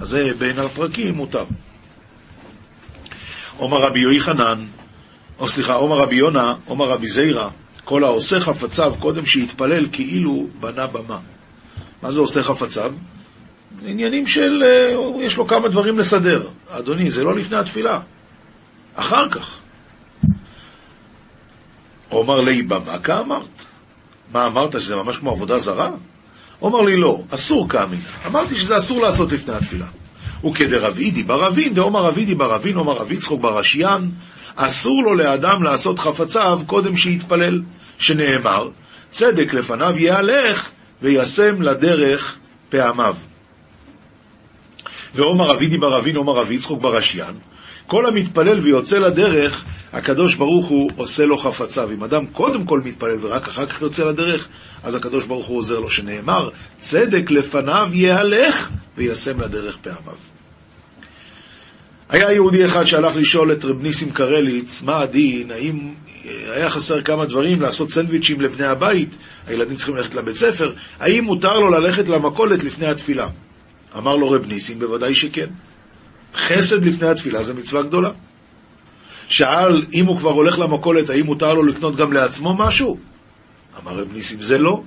אז 0.00 0.08
זה 0.08 0.30
בין 0.38 0.58
הפרקים 0.58 1.14
מותר. 1.14 1.44
עומר 3.56 3.78
רבי 3.78 4.00
יוחנן, 4.00 4.66
או 5.38 5.48
סליחה, 5.48 5.72
עומר 5.72 5.96
רבי 5.96 6.16
יונה, 6.16 6.54
עומר 6.64 6.88
רבי 6.88 7.08
זיירא, 7.08 7.48
כל 7.84 8.04
העושה 8.04 8.40
חפציו 8.40 8.94
קודם 8.98 9.26
שיתפלל 9.26 9.88
כאילו 9.92 10.46
בנה 10.60 10.86
במה. 10.86 11.18
מה 12.02 12.10
זה 12.10 12.20
עושה 12.20 12.42
חפציו? 12.42 12.94
עניינים 13.82 14.26
של, 14.26 14.62
אה, 14.64 14.96
יש 15.24 15.36
לו 15.36 15.46
כמה 15.46 15.68
דברים 15.68 15.98
לסדר. 15.98 16.48
אדוני, 16.68 17.10
זה 17.10 17.24
לא 17.24 17.36
לפני 17.36 17.56
התפילה, 17.56 18.00
אחר 18.94 19.28
כך. 19.30 19.56
הוא 22.08 22.22
אמר 22.22 22.40
לי, 22.40 22.62
במה 22.62 22.98
כאמרת? 22.98 23.64
מה 24.32 24.46
אמרת, 24.46 24.72
שזה 24.72 24.96
ממש 24.96 25.16
כמו 25.16 25.30
עבודה 25.30 25.58
זרה? 25.58 25.90
הוא 26.58 26.70
אמר 26.70 26.80
לי, 26.80 26.96
לא, 26.96 27.22
אסור 27.30 27.68
כאמין. 27.68 28.00
אמרתי 28.26 28.54
שזה 28.56 28.76
אסור 28.76 29.02
לעשות 29.02 29.32
לפני 29.32 29.54
התפילה. 29.54 29.86
וכדרבידי 30.44 31.22
ברבין, 31.22 31.74
דאמר 31.74 32.02
רבידי 32.02 32.34
ברבין, 32.34 32.76
אומר 32.76 32.92
רבי 32.92 33.14
יצחוק 33.14 33.40
ברשיין, 33.40 34.10
אסור 34.56 35.02
לו 35.04 35.14
לאדם 35.14 35.62
לעשות 35.62 35.98
חפציו 35.98 36.60
קודם 36.66 36.96
שיתפלל, 36.96 37.62
שנאמר, 37.98 38.68
צדק 39.10 39.54
לפניו 39.54 39.98
יהלך 39.98 40.70
וישם 41.02 41.62
לדרך 41.62 42.38
פעמיו. 42.68 43.16
ועומר 45.14 45.52
אבידי 45.52 45.78
ברבין, 45.78 46.16
עומר 46.16 46.42
אבי 46.42 46.54
יצחוק 46.54 46.82
ברשיין, 46.82 47.34
כל 47.86 48.06
המתפלל 48.06 48.58
ויוצא 48.58 48.98
לדרך, 48.98 49.64
הקדוש 49.92 50.34
ברוך 50.34 50.66
הוא 50.66 50.90
עושה 50.96 51.24
לו 51.24 51.38
חפציו. 51.38 51.90
אם 51.90 52.04
אדם 52.04 52.26
קודם 52.26 52.64
כל 52.64 52.80
מתפלל 52.84 53.18
ורק 53.20 53.48
אחר 53.48 53.66
כך 53.66 53.82
יוצא 53.82 54.04
לדרך, 54.04 54.48
אז 54.82 54.94
הקדוש 54.94 55.26
ברוך 55.26 55.46
הוא 55.46 55.58
עוזר 55.58 55.80
לו, 55.80 55.90
שנאמר, 55.90 56.48
צדק 56.80 57.30
לפניו 57.30 57.88
יהלך 57.92 58.70
וישם 58.96 59.40
לדרך 59.40 59.76
פעמיו. 59.82 60.14
היה 62.08 62.32
יהודי 62.32 62.64
אחד 62.64 62.84
שהלך 62.84 63.16
לשאול 63.16 63.52
את 63.52 63.64
רב 63.64 63.82
ניסים 63.82 64.10
קרליץ, 64.10 64.82
מה 64.82 65.00
הדין, 65.00 65.50
האם 65.50 65.92
היה 66.24 66.70
חסר 66.70 67.02
כמה 67.02 67.26
דברים, 67.26 67.60
לעשות 67.60 67.90
סנדוויצ'ים 67.90 68.40
לבני 68.40 68.66
הבית, 68.66 69.08
הילדים 69.46 69.76
צריכים 69.76 69.96
ללכת 69.96 70.14
לבית 70.14 70.36
ספר, 70.36 70.72
האם 71.00 71.24
מותר 71.24 71.58
לו 71.58 71.70
ללכת 71.70 72.08
למכולת 72.08 72.64
לפני 72.64 72.86
התפילה? 72.86 73.28
אמר 73.96 74.16
לו 74.16 74.30
רב 74.30 74.46
ניסים, 74.46 74.78
בוודאי 74.78 75.14
שכן. 75.14 75.46
חסד 76.34 76.84
לפני 76.84 77.08
התפילה 77.08 77.42
זה 77.42 77.54
מצווה 77.54 77.82
גדולה. 77.82 78.10
שאל 79.28 79.84
אם 79.92 80.06
הוא 80.06 80.18
כבר 80.18 80.30
הולך 80.30 80.58
למכולת, 80.58 81.10
האם 81.10 81.26
מותר 81.26 81.54
לו 81.54 81.66
לקנות 81.66 81.96
גם 81.96 82.12
לעצמו 82.12 82.54
משהו? 82.54 82.98
אמר 83.82 83.98
רב 83.98 84.12
ניסים, 84.12 84.42
זה 84.42 84.58
לא. 84.58 84.82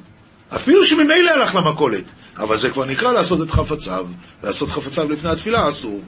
אפילו 0.55 0.85
שממילא 0.85 1.31
הלך 1.31 1.55
למכולת, 1.55 2.03
אבל 2.37 2.55
זה 2.55 2.69
כבר 2.69 2.85
נקרא 2.85 3.11
לעשות 3.11 3.41
את 3.41 3.51
חפציו, 3.51 4.05
לעשות 4.43 4.69
חפציו 4.69 5.09
לפני 5.09 5.29
התפילה 5.29 5.67
אסור. 5.69 6.01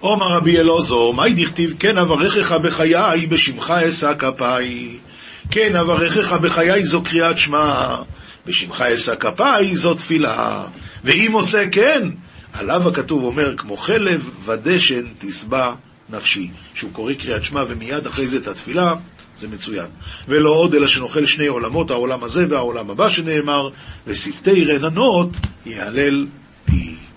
עומר 0.00 0.26
רבי 0.26 0.58
אלעזור, 0.58 1.14
מהי 1.14 1.34
דכתיב 1.34 1.74
כן 1.78 1.98
אברכך 1.98 2.52
בחיי 2.52 3.26
בשמך 3.26 3.70
אשא 3.70 4.12
כפיי. 4.18 4.96
כן 5.50 5.76
אברכך 5.76 6.32
בחיי 6.32 6.84
זו 6.84 7.02
קריאת 7.02 7.38
שמע, 7.38 7.96
בשמך 8.48 8.80
אשא 8.80 9.14
כפיי 9.14 9.76
זו 9.76 9.94
תפילה. 9.94 10.64
ואם 11.04 11.30
עושה 11.32 11.58
כן, 11.72 12.08
עליו 12.52 12.88
הכתוב 12.88 13.24
אומר, 13.24 13.56
כמו 13.56 13.76
חלב 13.76 14.30
ודשן 14.44 15.02
תשבע 15.18 15.74
נפשי. 16.10 16.48
שהוא 16.74 16.92
קורא 16.92 17.12
קריאת 17.14 17.44
שמע 17.44 17.64
ומיד 17.68 18.06
אחרי 18.06 18.26
זה 18.26 18.36
את 18.36 18.46
התפילה, 18.46 18.94
זה 19.36 19.48
מצוין. 19.48 19.86
ולא 20.28 20.50
עוד 20.50 20.74
אלא 20.74 20.86
שנאכל 20.86 21.26
שני 21.26 21.46
עולמות, 21.46 21.90
העולם 21.90 22.24
הזה 22.24 22.46
והעולם 22.50 22.90
הבא 22.90 23.10
שנאמר, 23.10 23.68
ושפתי 24.06 24.64
רננות 24.64 25.30
יהלל 25.66 26.26
פי. 26.64 27.07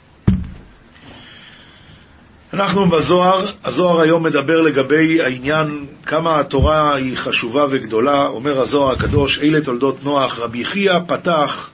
אנחנו 2.53 2.89
בזוהר, 2.89 3.51
הזוהר 3.63 4.01
היום 4.01 4.25
מדבר 4.25 4.61
לגבי 4.61 5.21
העניין 5.21 5.85
כמה 6.05 6.39
התורה 6.39 6.95
היא 6.95 7.17
חשובה 7.17 7.65
וגדולה, 7.71 8.27
אומר 8.27 8.61
הזוהר 8.61 8.91
הקדוש, 8.91 9.39
אלה 9.39 9.61
תולדות 9.61 10.03
נוח, 10.03 10.39
רבי 10.39 10.65
חייא 10.65 10.99
פתח, 11.07 11.69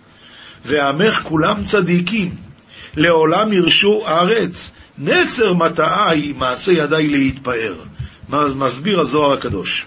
ועמך 0.66 1.20
כולם 1.24 1.64
צדיקים, 1.64 2.36
לעולם 2.98 3.54
ירשו 3.54 4.08
ארץ, 4.08 4.72
נצר 4.98 5.54
מטעה 5.54 6.10
היא 6.10 6.36
מעשה 6.36 6.72
ידיי 6.72 7.08
להתפאר. 7.08 7.76
מסביר 8.56 9.00
הזוהר 9.00 9.34
הקדוש. 9.34 9.86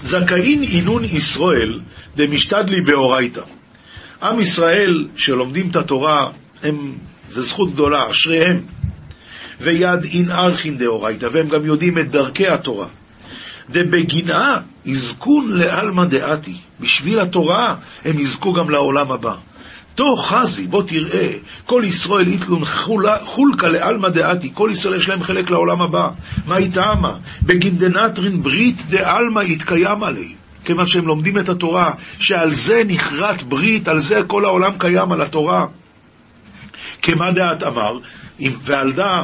זכאין 0.00 0.62
אינון 0.62 1.04
ישראל 1.04 1.80
דמשתדלי 2.16 2.80
באורייתא. 2.80 3.42
עם 4.22 4.40
ישראל 4.40 5.08
שלומדים 5.16 5.70
את 5.70 5.76
התורה, 5.76 6.28
הם, 6.62 6.94
זה 7.28 7.42
זכות 7.42 7.72
גדולה, 7.72 8.10
אשריהם. 8.10 8.75
ויד 9.60 10.04
אין 10.04 10.30
ארכין 10.30 10.76
דאורייתא, 10.76 11.28
והם 11.32 11.48
גם 11.48 11.64
יודעים 11.64 11.98
את 11.98 12.10
דרכי 12.10 12.48
התורה. 12.48 12.86
דבגינה 13.70 14.60
יזכון 14.84 15.52
לעלמא 15.52 16.04
דעתי. 16.04 16.56
בשביל 16.80 17.20
התורה 17.20 17.74
הם 18.04 18.18
יזכו 18.18 18.52
גם 18.52 18.70
לעולם 18.70 19.12
הבא. 19.12 19.34
תוך 19.94 20.32
חזי, 20.32 20.66
בוא 20.66 20.82
תראה, 20.82 21.32
כל 21.64 21.82
ישראל 21.86 22.28
יתלון 22.28 22.62
חולקה 23.24 23.68
לעלמא 23.68 24.08
דעתי, 24.08 24.50
כל 24.54 24.70
ישראל 24.72 24.96
יש 24.96 25.08
להם 25.08 25.22
חלק 25.22 25.50
לעולם 25.50 25.82
הבא. 25.82 26.08
מה 26.46 26.56
איתמה? 26.56 27.12
בגין 27.42 27.82
דנטרין 27.82 28.42
ברית 28.42 28.82
דעלמא 28.88 29.40
יתקיים 29.40 30.02
עליה. 30.02 30.34
כיוון 30.64 30.86
שהם 30.86 31.06
לומדים 31.06 31.38
את 31.38 31.48
התורה, 31.48 31.90
שעל 32.18 32.54
זה 32.54 32.82
נכרת 32.86 33.42
ברית, 33.42 33.88
על 33.88 33.98
זה 33.98 34.20
כל 34.26 34.44
העולם 34.44 34.72
קיים, 34.78 35.12
על 35.12 35.20
התורה. 35.20 35.66
כמה 37.02 37.32
דאת 37.32 37.62
אמר, 37.62 37.98
ועל 38.40 38.92
דא, 38.92 39.22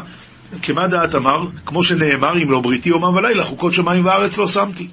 כמה 0.62 0.88
דאת 0.88 1.14
אמר, 1.14 1.46
כמו 1.66 1.84
שנאמר, 1.84 2.42
אם 2.42 2.50
לא 2.50 2.60
בריתי 2.60 2.88
יומם 2.88 3.14
ולילה, 3.14 3.44
חוקות 3.44 3.72
שמיים 3.72 4.04
וארץ 4.04 4.38
לא 4.38 4.46
שמתי. 4.46 4.88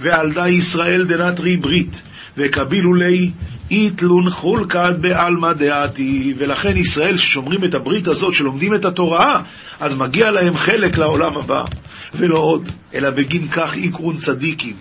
ועל 0.00 0.32
דא 0.32 0.48
ישראל 0.48 1.06
דנטרי 1.06 1.56
ברית, 1.56 2.02
וקבילו 2.36 2.94
ליה 2.94 3.30
אית 3.70 4.00
לון 4.00 4.30
חולקא 4.30 4.92
בעלמא 5.00 5.52
דאתי, 5.52 6.34
ולכן 6.38 6.76
ישראל 6.76 7.16
ששומרים 7.18 7.64
את 7.64 7.74
הברית 7.74 8.08
הזאת, 8.08 8.34
שלומדים 8.34 8.74
את 8.74 8.84
התורה, 8.84 9.36
אז 9.80 9.98
מגיע 9.98 10.30
להם 10.30 10.56
חלק 10.56 10.98
לעולם 10.98 11.36
הבא. 11.36 11.64
ולא 12.14 12.38
עוד, 12.38 12.70
אלא 12.94 13.10
בגין 13.10 13.48
כך 13.48 13.74
איקרון 13.74 14.16
צדיקים. 14.16 14.74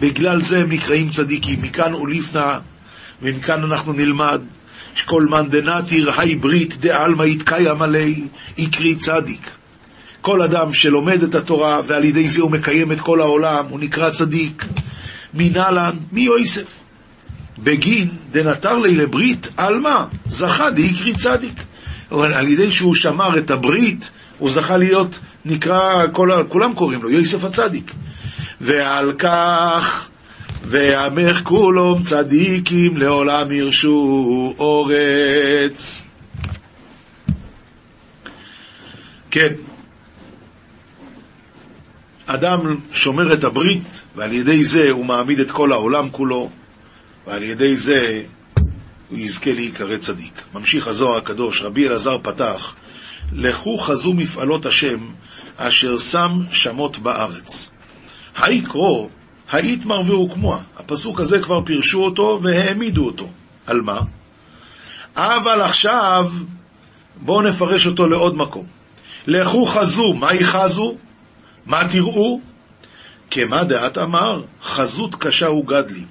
בגלל 0.00 0.42
זה 0.42 0.58
הם 0.58 0.72
נקראים 0.72 1.08
צדיקים. 1.08 1.62
מכאן 1.62 1.94
ולפנה, 1.94 2.58
ומכאן 3.22 3.64
אנחנו 3.64 3.92
נלמד 3.92 4.40
שכל 4.94 5.26
מאן 5.30 5.48
דנתיר 5.48 6.10
היי 6.16 6.34
ברית 6.34 6.76
דעלמא 6.80 7.22
יתקיים 7.22 7.82
עלי, 7.82 8.24
יקרי 8.58 8.94
צדיק. 8.94 9.50
כל 10.20 10.42
אדם 10.42 10.72
שלומד 10.72 11.22
את 11.22 11.34
התורה 11.34 11.80
ועל 11.86 12.04
ידי 12.04 12.28
זה 12.28 12.42
הוא 12.42 12.50
מקיים 12.50 12.92
את 12.92 13.00
כל 13.00 13.20
העולם, 13.20 13.64
הוא 13.68 13.80
נקרא 13.80 14.10
צדיק. 14.10 14.64
מנהלן, 15.34 15.96
מי 16.12 16.20
יוסף? 16.20 16.78
בגין 17.58 18.08
דנתר 18.30 18.78
לי 18.78 18.96
לברית, 18.96 19.48
עלמא, 19.56 19.98
זכה 20.26 20.70
דיקרי 20.70 21.12
צדיק. 21.12 21.62
אבל 22.12 22.32
על 22.34 22.48
ידי 22.48 22.72
שהוא 22.72 22.94
שמר 22.94 23.38
את 23.38 23.50
הברית, 23.50 24.10
הוא 24.38 24.50
זכה 24.50 24.76
להיות, 24.76 25.18
נקרא, 25.44 25.82
כל, 26.12 26.28
כולם 26.48 26.74
קוראים 26.74 27.02
לו, 27.02 27.10
יוסף 27.10 27.44
הצדיק. 27.44 27.92
ועל 28.60 29.12
כך, 29.18 30.08
ועמך 30.66 31.40
כולם 31.42 32.02
צדיקים 32.02 32.96
לעולם 32.96 33.52
ירשו 33.52 34.54
אורץ. 34.58 36.06
כן, 39.30 39.54
אדם 42.26 42.60
שומר 42.92 43.32
את 43.32 43.44
הברית, 43.44 44.02
ועל 44.16 44.32
ידי 44.32 44.64
זה 44.64 44.90
הוא 44.90 45.06
מעמיד 45.06 45.40
את 45.40 45.50
כל 45.50 45.72
העולם 45.72 46.10
כולו, 46.10 46.50
ועל 47.26 47.42
ידי 47.42 47.76
זה 47.76 48.22
הוא 49.08 49.18
יזכה 49.18 49.52
להיקרא 49.52 49.96
צדיק. 49.96 50.42
ממשיך 50.54 50.88
הזוהר 50.88 51.16
הקדוש, 51.16 51.62
רבי 51.62 51.88
אלעזר 51.88 52.18
פתח, 52.22 52.74
לכו 53.32 53.78
חזו 53.78 54.12
מפעלות 54.12 54.66
השם, 54.66 54.98
אשר 55.56 55.98
שם 55.98 56.30
שמות 56.50 56.98
בארץ. 56.98 57.70
היקרו, 58.36 59.08
היתמר 59.52 60.00
והוקמוה. 60.06 60.58
הפסוק 60.76 61.20
הזה 61.20 61.38
כבר 61.38 61.64
פירשו 61.64 62.04
אותו 62.04 62.40
והעמידו 62.42 63.06
אותו. 63.06 63.28
על 63.66 63.80
מה? 63.80 64.00
אבל 65.16 65.60
עכשיו, 65.60 66.24
בואו 67.16 67.42
נפרש 67.42 67.86
אותו 67.86 68.06
לעוד 68.06 68.36
מקום. 68.36 68.66
לכו 69.26 69.66
חזו, 69.66 70.12
מהי 70.12 70.44
חזו? 70.44 70.94
מה 71.66 71.88
תראו? 71.88 72.40
כמה 73.30 73.64
דעת 73.64 73.98
אמר, 73.98 74.42
חזות 74.62 75.14
קשה 75.14 75.46
הוא 75.46 75.66
גדלי. 75.66 76.04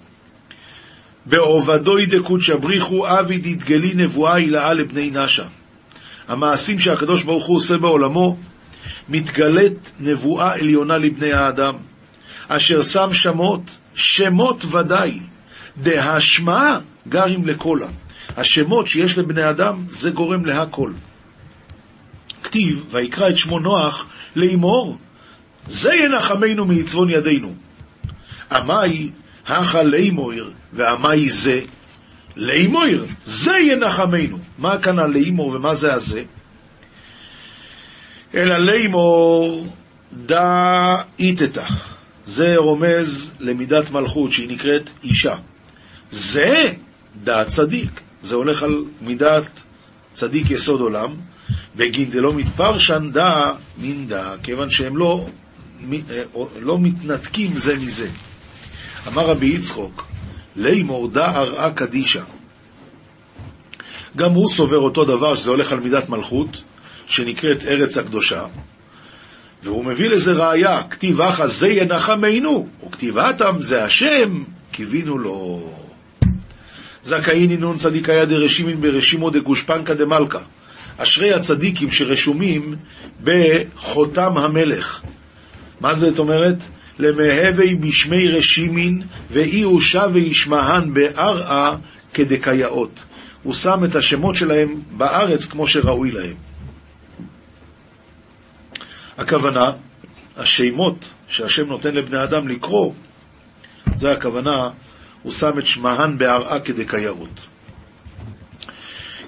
בעובדוי 1.25 2.05
דקודשא 2.05 2.55
בריחו 2.55 3.07
אבי 3.19 3.37
דתגלי 3.37 3.93
נבואה 3.95 4.33
הילאה 4.33 4.73
לבני 4.73 5.11
נשה. 5.13 5.45
המעשים 6.27 6.79
שהקדוש 6.79 7.23
ברוך 7.23 7.45
הוא 7.45 7.57
עושה 7.57 7.77
בעולמו, 7.77 8.37
מתגלית 9.09 9.91
נבואה 9.99 10.53
עליונה 10.53 10.97
לבני 10.97 11.33
האדם, 11.33 11.73
אשר 12.47 12.83
שם 12.83 13.07
שמות, 13.11 13.77
שמות 13.93 14.65
ודאי, 14.65 15.19
דהשמעה 15.77 16.79
גרים 17.07 17.47
לקולה. 17.47 17.87
השמות 18.37 18.87
שיש 18.87 19.17
לבני 19.17 19.49
אדם, 19.49 19.83
זה 19.89 20.09
גורם 20.09 20.45
להכל. 20.45 20.91
כתיב, 22.43 22.85
ויקרא 22.89 23.29
את 23.29 23.37
שמו 23.37 23.59
נוח 23.59 24.07
לאמור, 24.35 24.97
זה 25.67 25.89
ינחמנו 25.93 26.65
מעצבון 26.65 27.09
ידינו. 27.09 27.53
עמי 28.51 29.11
הכה 29.47 29.83
לימויר, 29.83 30.51
ועמי 30.73 31.29
זה 31.29 31.61
לימויר, 32.35 33.05
זה 33.25 33.57
ינחמנו. 33.57 34.37
מה 34.57 34.77
כאן 34.77 34.99
הלימור 34.99 35.47
ומה 35.47 35.75
זה 35.75 35.93
הזה? 35.93 36.23
אלא 38.35 38.57
לימור 38.57 39.67
דא 40.13 40.41
איתתא. 41.19 41.65
זה 42.25 42.45
רומז 42.57 43.31
למידת 43.39 43.91
מלכות 43.91 44.31
שהיא 44.31 44.49
נקראת 44.49 44.89
אישה. 45.03 45.35
זה 46.11 46.73
דעת 47.23 47.47
צדיק. 47.47 48.01
זה 48.21 48.35
הולך 48.35 48.63
על 48.63 48.85
מידת 49.01 49.49
צדיק 50.13 50.51
יסוד 50.51 50.81
עולם, 50.81 51.15
בגין 51.75 52.09
דלא 52.09 52.33
מתפרשן 52.33 53.09
דא 53.11 53.33
מן 53.77 54.07
דא, 54.07 54.35
כיוון 54.43 54.69
שהם 54.69 54.97
לא 54.97 55.25
אה, 55.91 56.23
לא 56.59 56.77
מתנתקים 56.79 57.57
זה 57.57 57.75
מזה. 57.75 58.09
אמר 59.07 59.25
רבי 59.25 59.45
יצחוק, 59.45 60.07
לימור 60.55 61.09
דא 61.09 61.25
ארעה 61.25 61.73
קדישה. 61.73 62.23
גם 64.15 64.33
הוא 64.33 64.49
סובר 64.49 64.77
אותו 64.77 65.03
דבר, 65.03 65.35
שזה 65.35 65.51
הולך 65.51 65.71
על 65.71 65.79
מידת 65.79 66.09
מלכות, 66.09 66.61
שנקראת 67.07 67.63
ארץ 67.63 67.97
הקדושה, 67.97 68.45
והוא 69.63 69.85
מביא 69.85 70.09
לזה 70.09 70.31
ראיה, 70.31 70.83
כתיב 70.89 71.21
אחא 71.21 71.45
זה 71.45 71.67
ינחמנו, 71.67 72.67
וכתיבתם 72.87 73.55
זה 73.59 73.83
השם, 73.83 74.43
קיווינו 74.71 75.17
לו. 75.17 75.69
זכאין 77.03 77.51
אינון 77.51 77.77
צדיקיה 77.77 78.25
דרשימין 78.25 78.81
ברשימו 78.81 79.29
דגושפנקא 79.29 79.93
דמלכה. 79.93 80.39
אשרי 80.97 81.33
הצדיקים 81.33 81.91
שרשומים 81.91 82.75
בחותם 83.23 84.37
המלך. 84.37 85.01
מה 85.81 85.93
זאת 85.93 86.19
אומרת? 86.19 86.63
למהווה 86.99 87.65
בשמי 87.81 88.27
רשימין 88.37 89.01
ואי 89.31 89.63
שב 89.79 90.07
וישמען 90.13 90.93
בארעה 90.93 91.69
כדקייאות. 92.13 93.03
הוא 93.43 93.53
שם 93.53 93.85
את 93.85 93.95
השמות 93.95 94.35
שלהם 94.35 94.81
בארץ 94.97 95.45
כמו 95.45 95.67
שראוי 95.67 96.11
להם. 96.11 96.52
הכוונה, 99.17 99.69
השמות 100.37 101.09
שהשם 101.27 101.67
נותן 101.67 101.93
לבני 101.95 102.23
אדם 102.23 102.47
לקרוא, 102.47 102.93
זה 103.95 104.11
הכוונה, 104.11 104.69
הוא 105.23 105.31
שם 105.31 105.59
את 105.59 105.67
שמהן 105.67 106.17
בארעה 106.17 106.59
כדקיירות. 106.59 107.47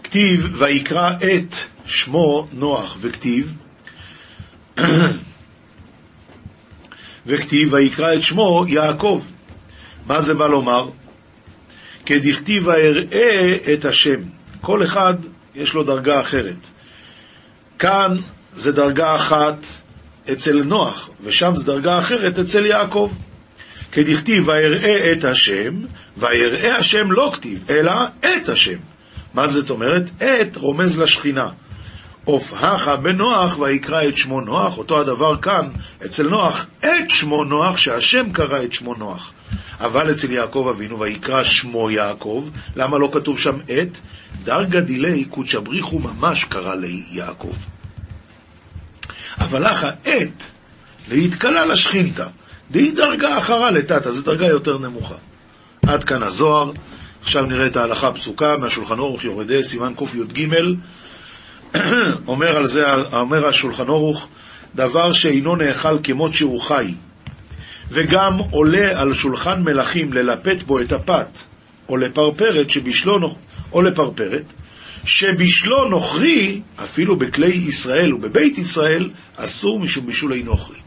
כתיב, 0.03 0.61
ויקרא 0.61 1.11
את 1.11 1.55
שמו 1.85 2.47
נוח, 2.53 2.97
וכתיב, 3.01 3.53
וכתיב 7.27 7.73
ויקרא 7.73 8.13
את 8.13 8.23
שמו 8.23 8.63
יעקב. 8.67 9.23
מה 10.07 10.21
זה 10.21 10.33
בא 10.33 10.47
לומר? 10.47 10.89
כדכתיב 12.05 12.69
אראה 12.69 13.57
את 13.73 13.85
השם. 13.85 14.21
כל 14.61 14.83
אחד 14.83 15.13
יש 15.55 15.73
לו 15.73 15.83
דרגה 15.83 16.19
אחרת. 16.19 16.67
כאן 17.79 18.17
זה 18.55 18.71
דרגה 18.71 19.15
אחת 19.15 19.65
אצל 20.31 20.63
נוח, 20.63 21.09
ושם 21.23 21.55
זה 21.55 21.65
דרגה 21.65 21.99
אחרת 21.99 22.39
אצל 22.39 22.65
יעקב. 22.65 23.11
כדכתיב 23.91 24.47
ויראה 24.47 25.11
את 25.11 25.23
השם, 25.23 25.73
ויראה 26.17 26.77
השם 26.77 27.11
לא 27.11 27.31
כתיב, 27.33 27.65
אלא 27.69 27.91
את 28.19 28.49
השם. 28.49 28.77
מה 29.33 29.47
זאת 29.47 29.69
אומרת? 29.69 30.03
את 30.17 30.57
רומז 30.57 30.99
לשכינה. 30.99 31.49
עוף 32.25 32.53
הכה 32.63 32.95
בנוח 32.95 33.59
ויקרא 33.59 34.07
את 34.07 34.17
שמו 34.17 34.41
נוח, 34.41 34.77
אותו 34.77 34.99
הדבר 34.99 35.41
כאן 35.41 35.69
אצל 36.05 36.27
נוח, 36.27 36.65
את 36.79 37.09
שמו 37.11 37.43
נוח, 37.43 37.77
שהשם 37.77 38.31
קרא 38.31 38.63
את 38.63 38.73
שמו 38.73 38.93
נוח. 38.93 39.33
אבל 39.79 40.11
אצל 40.11 40.31
יעקב 40.31 40.67
אבינו 40.75 40.99
ויקרא 40.99 41.43
שמו 41.43 41.91
יעקב, 41.91 42.49
למה 42.75 42.97
לא 42.97 43.09
כתוב 43.13 43.39
שם 43.39 43.57
את? 43.71 43.97
דרגה 44.43 44.81
דילי 44.81 45.25
קודשא 45.25 45.59
בריחו 45.59 45.99
ממש 45.99 46.43
קרא 46.43 46.75
ליעקב. 46.75 47.53
אבל 49.39 49.71
לך 49.71 49.87
את 50.01 50.43
להתקלה 51.11 51.65
לשכינתא, 51.65 52.25
די 52.71 52.91
דרגה 52.91 53.39
אחרה 53.39 53.71
לתתא, 53.71 54.11
זו 54.11 54.21
דרגה 54.21 54.47
יותר 54.47 54.77
נמוכה. 54.77 55.15
עד 55.87 56.03
כאן 56.03 56.23
הזוהר, 56.23 56.71
עכשיו 57.21 57.43
נראה 57.43 57.67
את 57.67 57.77
ההלכה 57.77 58.07
הפסוקה 58.07 58.53
מהשולחן 58.59 58.99
אורוך 58.99 59.23
יורדי, 59.23 59.63
סימן 59.63 59.93
קי"ג, 59.93 60.47
אומר 62.27 62.57
על 62.57 62.67
זה, 62.67 62.85
אומר 63.13 63.47
השולחן 63.47 63.87
אורוך, 63.87 64.27
דבר 64.75 65.13
שאינו 65.13 65.55
נאכל 65.55 65.97
כמות 66.03 66.33
שהוא 66.33 66.61
חי, 66.61 66.93
וגם 67.89 68.37
עולה 68.51 68.99
על 68.99 69.13
שולחן 69.13 69.61
מלכים 69.61 70.13
ללפת 70.13 70.63
בו 70.63 70.79
את 70.79 70.91
הפת, 70.91 71.39
או 71.89 71.97
לפרפרת 71.97 72.69
שבשלו, 72.69 73.35
או 73.73 73.81
לפרפרת, 73.81 74.53
שבשלו 75.05 75.89
נוכרי, 75.89 76.61
אפילו 76.83 77.17
בכלי 77.17 77.53
ישראל 77.53 78.13
ובבית 78.13 78.57
ישראל, 78.57 79.09
אסור 79.35 79.79
משום 79.79 80.05
בישולי 80.05 80.43
נוכרי. 80.43 80.79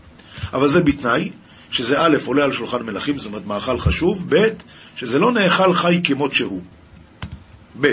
אבל 0.53 0.69
זה 0.69 0.81
בתנאי 0.81 1.31
שזה 1.71 2.01
א', 2.01 2.16
עולה 2.27 2.45
על 2.45 2.53
שולחן 2.53 2.83
מלכים, 2.83 3.19
זאת 3.19 3.27
אומרת 3.27 3.47
מאכל 3.47 3.79
חשוב, 3.79 4.27
ב', 4.29 4.49
שזה 4.97 5.19
לא 5.19 5.33
נאכל 5.33 5.75
חי 5.75 6.01
כמות 6.05 6.33
שהוא. 6.33 6.62
ב', 7.81 7.89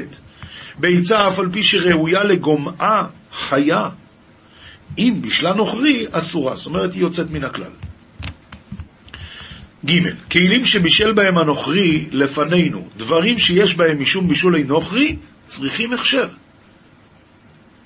ביצה 0.80 1.28
אף 1.28 1.40
על 1.40 1.52
פי 1.52 1.64
שראויה 1.64 2.24
לגומעה 2.24 3.04
חיה, 3.34 3.90
אם 4.98 5.14
בשלה 5.22 5.54
נוכרי, 5.54 6.06
אסורה, 6.12 6.56
זאת 6.56 6.68
אומרת 6.68 6.94
היא 6.94 7.02
יוצאת 7.02 7.32
מן 7.32 7.44
הכלל. 7.44 7.72
ג' 9.86 10.00
כלים 10.32 10.66
שבישל 10.66 11.14
בהם 11.14 11.38
הנוכרי 11.38 12.06
לפנינו, 12.12 12.88
דברים 12.98 13.40
שיש 13.40 13.76
בהם 13.76 14.02
משום 14.02 14.28
בישולי 14.28 14.64
נוכרי, 14.64 15.16
צריכים 15.48 15.94
הכשר. 15.94 16.28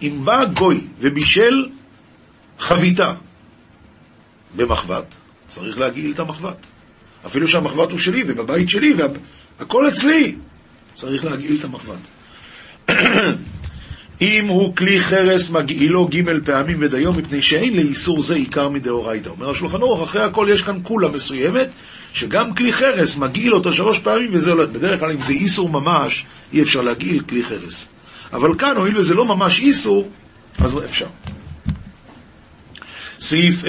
אם 0.01 0.21
בא 0.23 0.45
גוי 0.45 0.87
ובישל 0.99 1.69
חביתה 2.59 3.11
במחבת, 4.55 5.05
צריך 5.47 5.77
להגעיל 5.77 6.11
את 6.11 6.19
המחבת. 6.19 6.65
אפילו 7.25 7.47
שהמחבת 7.47 7.91
הוא 7.91 7.99
שלי 7.99 8.23
ובבית 8.27 8.69
שלי 8.69 8.93
והכל 9.59 9.87
אצלי, 9.87 10.35
צריך 10.93 11.25
להגעיל 11.25 11.57
את 11.59 11.65
המחבת. 11.65 11.99
אם 14.21 14.47
הוא 14.47 14.75
כלי 14.75 14.99
חרס 14.99 15.49
מגעילו 15.49 16.07
ג' 16.07 16.45
פעמים 16.45 16.77
ודיום, 16.81 17.17
מפני 17.17 17.41
שאין 17.41 17.75
לאיסור 17.75 18.21
זה 18.21 18.35
עיקר 18.35 18.69
מדאורייתא. 18.69 19.29
אומר 19.29 19.49
השולחן 19.49 19.81
אורך, 19.81 20.09
אחרי 20.09 20.21
הכל 20.21 20.47
יש 20.53 20.61
כאן 20.61 20.79
כולה 20.83 21.09
מסוימת, 21.09 21.69
שגם 22.13 22.55
כלי 22.55 22.73
חרס 22.73 23.17
מגעיל 23.17 23.53
אותו 23.53 23.73
שלוש 23.73 23.99
פעמים 23.99 24.29
וזה 24.33 24.51
הולך. 24.51 24.69
בדרך 24.69 24.99
כלל 24.99 25.11
אם 25.11 25.21
זה 25.21 25.33
איסור 25.33 25.69
ממש, 25.69 26.25
אי 26.53 26.61
אפשר 26.61 26.81
להגעיל 26.81 27.19
כלי 27.19 27.43
חרס. 27.43 27.89
אבל 28.33 28.57
כאן, 28.57 28.77
הואיל 28.77 28.97
וזה 28.97 29.15
לא 29.15 29.25
ממש 29.25 29.59
איסור, 29.59 30.09
אז 30.59 30.77
אפשר. 30.85 31.07
סעיף 33.19 33.63
A, 33.63 33.67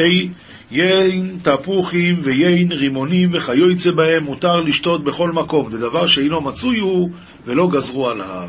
יין 0.70 1.38
תפוחים 1.42 2.20
ויין 2.24 2.72
רימונים 2.72 3.30
וכיוצא 3.34 3.90
בהם 3.90 4.24
מותר 4.24 4.60
לשתות 4.60 5.04
בכל 5.04 5.32
מקום, 5.32 5.70
זה 5.70 5.78
דבר 5.78 6.06
שאינו 6.06 6.40
מצוי 6.40 6.78
הוא 6.78 7.10
ולא 7.44 7.68
גזרו 7.68 8.10
עליו. 8.10 8.48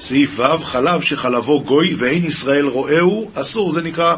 סעיף 0.00 0.40
ו', 0.40 0.64
חלב 0.64 1.00
שחלבו 1.00 1.60
גוי 1.60 1.94
ואין 1.94 2.24
ישראל 2.24 2.66
רואהו, 2.66 3.30
אסור, 3.34 3.72
זה 3.72 3.82
נקרא 3.82 4.16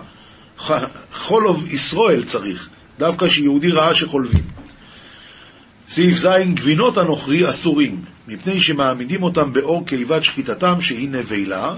חולוב 1.14 1.72
ישראל 1.72 2.24
צריך, 2.24 2.68
דווקא 2.98 3.28
שיהודי 3.28 3.70
ראה 3.70 3.94
שחולבים. 3.94 4.61
סעיף 5.94 6.16
ז', 6.16 6.28
גבינות 6.54 6.98
הנוכרי 6.98 7.48
אסורים, 7.48 8.04
מפני 8.28 8.60
שמעמידים 8.60 9.22
אותם 9.22 9.52
באור 9.52 9.86
קיבת 9.86 10.24
שחיטתם 10.24 10.80
שהיא 10.80 11.08
נבלה, 11.08 11.74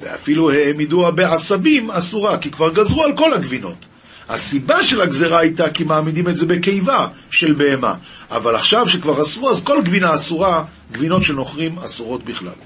ואפילו 0.00 0.50
העמידוה 0.50 1.10
בעשבים 1.10 1.90
אסורה, 1.90 2.38
כי 2.38 2.50
כבר 2.50 2.72
גזרו 2.72 3.04
על 3.04 3.16
כל 3.16 3.34
הגבינות. 3.34 3.86
הסיבה 4.28 4.84
של 4.84 5.00
הגזרה 5.00 5.38
הייתה 5.38 5.70
כי 5.70 5.84
מעמידים 5.84 6.28
את 6.28 6.36
זה 6.36 6.46
בקיבה 6.46 7.08
של 7.30 7.54
בהמה, 7.54 7.94
אבל 8.30 8.54
עכשיו 8.54 8.88
שכבר 8.88 9.20
אסרו, 9.20 9.50
אז 9.50 9.64
כל 9.64 9.82
גבינה 9.84 10.14
אסורה, 10.14 10.64
גבינות 10.92 11.22
של 11.22 11.34
נוכרים 11.34 11.78
אסורות 11.78 12.24
בכלל. 12.24 12.58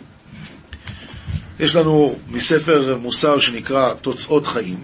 יש 1.60 1.76
לנו 1.76 2.16
מספר 2.28 2.96
מוסר 3.00 3.38
שנקרא 3.38 3.94
תוצאות 3.94 4.46
חיים, 4.46 4.78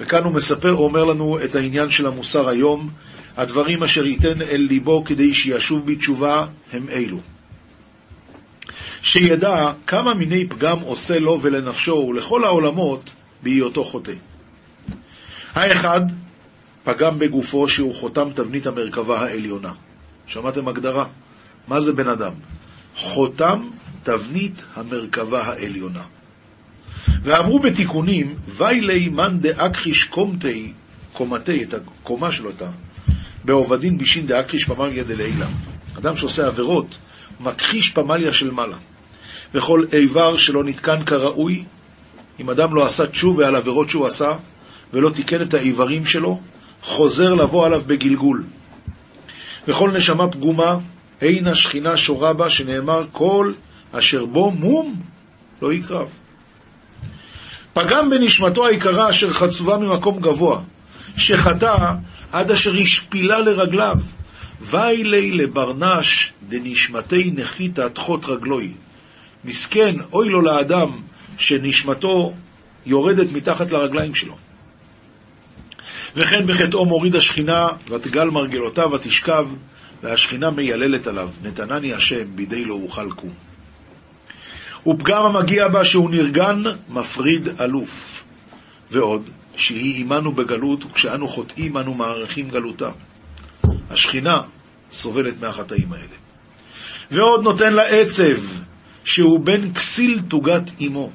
וכאן 0.00 0.24
הוא 0.24 0.32
מספר, 0.32 0.70
הוא 0.70 0.84
אומר 0.84 1.04
לנו 1.04 1.38
את 1.44 1.54
העניין 1.54 1.90
של 1.90 2.06
המוסר 2.06 2.48
היום, 2.48 2.90
הדברים 3.36 3.82
אשר 3.82 4.04
ייתן 4.04 4.42
אל 4.42 4.66
ליבו 4.68 5.04
כדי 5.04 5.34
שישוב 5.34 5.86
בתשובה 5.86 6.38
הם 6.72 6.88
אלו. 6.88 7.20
שידע 9.02 9.72
כמה 9.86 10.14
מיני 10.14 10.48
פגם 10.48 10.80
עושה 10.80 11.18
לו 11.18 11.38
ולנפשו 11.42 12.06
ולכל 12.08 12.44
העולמות 12.44 13.14
בהיותו 13.42 13.84
חוטא. 13.84 14.12
האחד, 15.54 16.00
פגם 16.84 17.18
בגופו 17.18 17.68
שהוא 17.68 17.94
חותם 17.94 18.28
תבנית 18.34 18.66
המרכבה 18.66 19.20
העליונה. 19.20 19.72
שמעתם 20.26 20.68
הגדרה? 20.68 21.04
מה 21.68 21.80
זה 21.80 21.92
בן 21.92 22.08
אדם? 22.08 22.32
חותם 22.96 23.60
תבנית 24.02 24.62
המרכבה 24.74 25.42
העליונה. 25.42 26.02
ואמרו 27.22 27.58
בתיקונים, 27.58 28.34
ויילי 28.48 29.08
מאן 29.08 29.38
דאכחיש 29.40 30.04
קומתי, 30.04 30.72
קומתי, 31.12 31.62
את 31.62 31.74
הקומה 31.74 32.32
שלו, 32.32 32.50
את. 32.50 32.62
בעובדין 33.44 33.98
בישין 33.98 34.26
דאכחיש 34.26 34.64
פמליה 34.64 35.04
דלילה. 35.04 35.46
אדם 35.98 36.16
שעושה 36.16 36.46
עבירות, 36.46 36.98
מכחיש 37.40 37.90
פמליה 37.90 38.32
של 38.32 38.50
מעלה. 38.50 38.76
וכל 39.54 39.84
איבר 39.92 40.36
שלא 40.36 40.64
נתקן 40.64 41.04
כראוי, 41.04 41.64
אם 42.40 42.50
אדם 42.50 42.74
לא 42.74 42.86
עשה 42.86 43.06
תשובה 43.06 43.48
על 43.48 43.56
עבירות 43.56 43.90
שהוא 43.90 44.06
עשה, 44.06 44.30
ולא 44.92 45.10
תיקן 45.10 45.42
את 45.42 45.54
האיברים 45.54 46.04
שלו, 46.04 46.40
חוזר 46.82 47.34
לבוא 47.34 47.66
עליו 47.66 47.82
בגלגול. 47.86 48.44
וכל 49.68 49.90
נשמה 49.90 50.28
פגומה, 50.28 50.76
אין 51.20 51.48
השכינה 51.48 51.96
שורה 51.96 52.32
בה, 52.32 52.50
שנאמר 52.50 53.06
כל 53.12 53.52
אשר 53.92 54.24
בו 54.24 54.50
מום 54.50 54.94
לא 55.62 55.72
יקרב. 55.72 56.08
פגם 57.72 58.10
בנשמתו 58.10 58.66
היקרה 58.66 59.10
אשר 59.10 59.32
חצובה 59.32 59.78
ממקום 59.78 60.20
גבוה, 60.20 60.60
שחטא 61.16 61.74
עד 62.32 62.50
אשר 62.50 62.72
השפילה 62.82 63.38
לרגליו. 63.38 63.96
ויילי 64.60 65.30
לברנש 65.30 66.32
דנשמתי 66.48 67.30
נחיתא 67.34 67.88
תחות 67.88 68.24
רגלוי. 68.24 68.72
מסכן, 69.44 69.94
אוי 70.12 70.28
לו 70.28 70.40
לאדם 70.40 70.90
שנשמתו 71.38 72.32
יורדת 72.86 73.32
מתחת 73.32 73.72
לרגליים 73.72 74.14
שלו. 74.14 74.36
וכן 76.16 76.46
בחטאו 76.46 76.86
מוריד 76.86 77.16
השכינה, 77.16 77.68
ותגל 77.88 78.24
מרגלותיו 78.24 78.92
ותשכב, 78.92 79.48
והשכינה 80.02 80.50
מייללת 80.50 81.06
עליו, 81.06 81.30
נתנני 81.42 81.94
השם, 81.94 82.24
בידי 82.36 82.64
לא 82.64 82.74
אוכל 82.74 83.10
קום. 83.10 83.30
ופגם 84.86 85.22
המגיע 85.22 85.68
בה 85.68 85.84
שהוא 85.84 86.10
נרגן, 86.10 86.62
מפריד 86.88 87.48
אלוף. 87.60 88.24
ועוד, 88.90 89.30
שהיא 89.56 90.00
עמנו 90.04 90.32
בגלות, 90.32 90.84
וכשאנו 90.84 91.28
חוטאים 91.28 91.78
אנו 91.78 91.94
מעריכים 91.94 92.48
גלותה. 92.50 92.88
השכינה 93.90 94.36
סובלת 94.90 95.34
מהחטאים 95.40 95.92
האלה. 95.92 96.16
ועוד 97.10 97.42
נותן 97.42 97.72
לה 97.72 97.82
עצב, 97.82 98.42
שהוא 99.04 99.40
בן 99.44 99.72
כסיל 99.72 100.20
תוגת 100.28 100.70
אמו. 100.80 101.10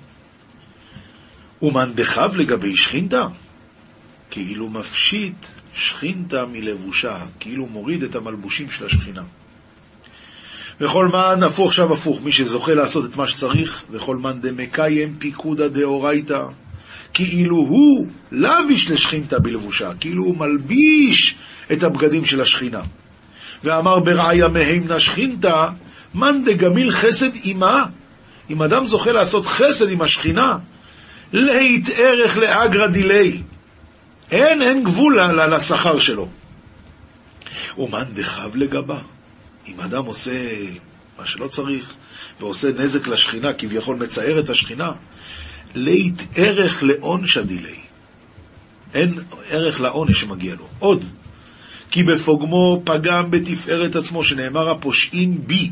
ומאן 1.62 1.94
דחב 1.94 2.38
לגבי 2.38 2.78
שכינתה? 2.78 3.28
כאילו 4.32 4.70
מפשיט 4.70 5.46
שכינתה 5.74 6.46
מלבושה, 6.46 7.18
כאילו 7.40 7.66
מוריד 7.66 8.04
את 8.04 8.16
המלבושים 8.16 8.72
של 8.72 8.86
השכינה. 8.86 9.24
וכל 10.82 11.08
מאן 11.08 11.44
הפוך 11.44 11.68
עכשיו 11.68 11.94
הפוך, 11.94 12.22
מי 12.22 12.32
שזוכה 12.32 12.74
לעשות 12.74 13.12
את 13.12 13.16
מה 13.16 13.28
שצריך, 13.28 13.84
וכל 13.92 14.18
מאן 14.18 14.42
דמקיים 14.42 15.16
פיקודא 15.20 15.68
דאורייתא, 15.68 16.42
כאילו 17.14 17.55
הוא 17.55 18.08
לביש 18.32 18.91
לשכינתה 18.91 19.39
בלבושה, 19.39 19.91
כאילו 19.99 20.24
הוא 20.24 20.38
מלביש 20.38 21.36
את 21.72 21.84
הבגדים 21.84 22.26
של 22.26 22.41
השכינה. 22.41 22.82
ואמר 23.64 23.99
ברעיה 23.99 24.47
מהימנה 24.47 24.99
שכינתה, 24.99 25.64
מאן 26.14 26.43
דגמיל 26.43 26.91
חסד 26.91 27.30
עמה. 27.43 27.84
אם 28.49 28.62
אדם 28.62 28.86
זוכה 28.86 29.12
לעשות 29.12 29.45
חסד 29.45 29.89
עם 29.89 30.01
השכינה, 30.01 30.58
לית 31.34 31.89
ערך 31.95 32.38
לאגרא 32.38 32.88
דילי. 32.88 33.41
אין, 34.32 34.62
אין 34.62 34.84
גבול 34.84 35.20
לשכר 35.55 35.97
שלו. 35.99 36.28
ומאן 37.78 38.03
דחב 38.14 38.55
לגבה. 38.55 38.99
אם 39.68 39.80
אדם 39.80 40.05
עושה 40.05 40.32
מה 41.20 41.26
שלא 41.26 41.47
צריך, 41.47 41.93
ועושה 42.39 42.68
נזק 42.72 43.08
לשכינה, 43.08 43.53
כביכול 43.53 43.95
מצער 43.95 44.39
את 44.43 44.49
השכינה, 44.49 44.91
לית 45.78 46.28
ערך 46.36 46.84
לעונשא 46.84 47.42
דילי. 47.42 47.76
אין 48.94 49.14
ערך 49.50 49.82
לעונש 49.82 50.22
שמגיע 50.22 50.56
לו. 50.56 50.68
עוד, 50.80 51.04
כי 51.92 52.04
בפוגמו 52.04 52.82
פגם 52.86 53.32
בתפארת 53.32 53.96
עצמו, 53.96 54.24
שנאמר 54.24 54.70
הפושעים 54.70 55.42
בי. 55.48 55.72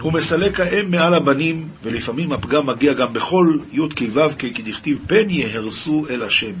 הוא 0.00 0.12
מסלק 0.12 0.60
האם 0.60 0.90
מעל 0.90 1.14
הבנים, 1.14 1.68
ולפעמים 1.82 2.32
הפגם 2.32 2.66
מגיע 2.66 2.92
גם 2.92 3.12
בכל 3.12 3.58
י' 3.72 3.78
כ' 3.96 4.02
ו' 4.12 4.20
כ' 4.38 4.44
כדכתיב 4.54 4.98
פן 5.06 5.30
יהרסו 5.30 6.06
אל 6.10 6.22
השם. 6.22 6.52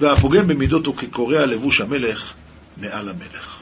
והפוגם 0.00 0.48
במידות 0.48 0.86
הוא 0.86 0.96
כקורע 0.96 1.46
לבוש 1.46 1.80
המלך 1.80 2.32
מעל 2.76 3.08
המלך. 3.08 3.60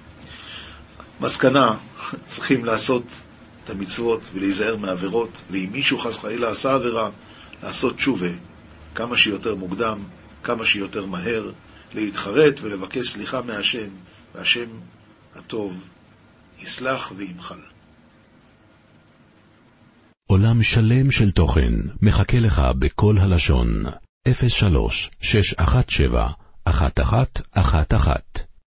מסקנה, 1.21 1.67
צריכים 2.31 2.65
לעשות 2.65 3.03
את 3.65 3.71
המצוות 3.71 4.21
ולהיזהר 4.33 4.77
מעבירות, 4.77 5.43
ואם 5.51 5.69
מישהו 5.73 5.99
חס 5.99 6.17
וחלילה 6.17 6.51
עשה 6.51 6.71
עבירה, 6.73 7.11
לעשות 7.63 7.97
תשובה 7.97 8.29
כמה 8.95 9.17
שיותר 9.17 9.55
מוקדם, 9.55 9.99
כמה 10.43 10.65
שיותר 10.67 11.07
מהר, 11.07 11.51
להתחרט 11.95 12.61
ולבקש 12.63 13.09
סליחה 13.09 13.43
מהשם, 13.43 13.89
והשם 14.35 14.69
הטוב 15.37 15.85
יסלח 16.61 17.13
וימחל. 17.17 17.61
עולם 20.27 20.63
שלם 20.63 21.11
של 21.11 21.31
תוכן 21.31 21.73
מחכה 22.03 22.39
לך 22.39 22.63
בכל 22.79 23.19
הלשון, 23.19 23.85
03 24.49 25.11
617 25.21 26.29
1111 26.67 28.50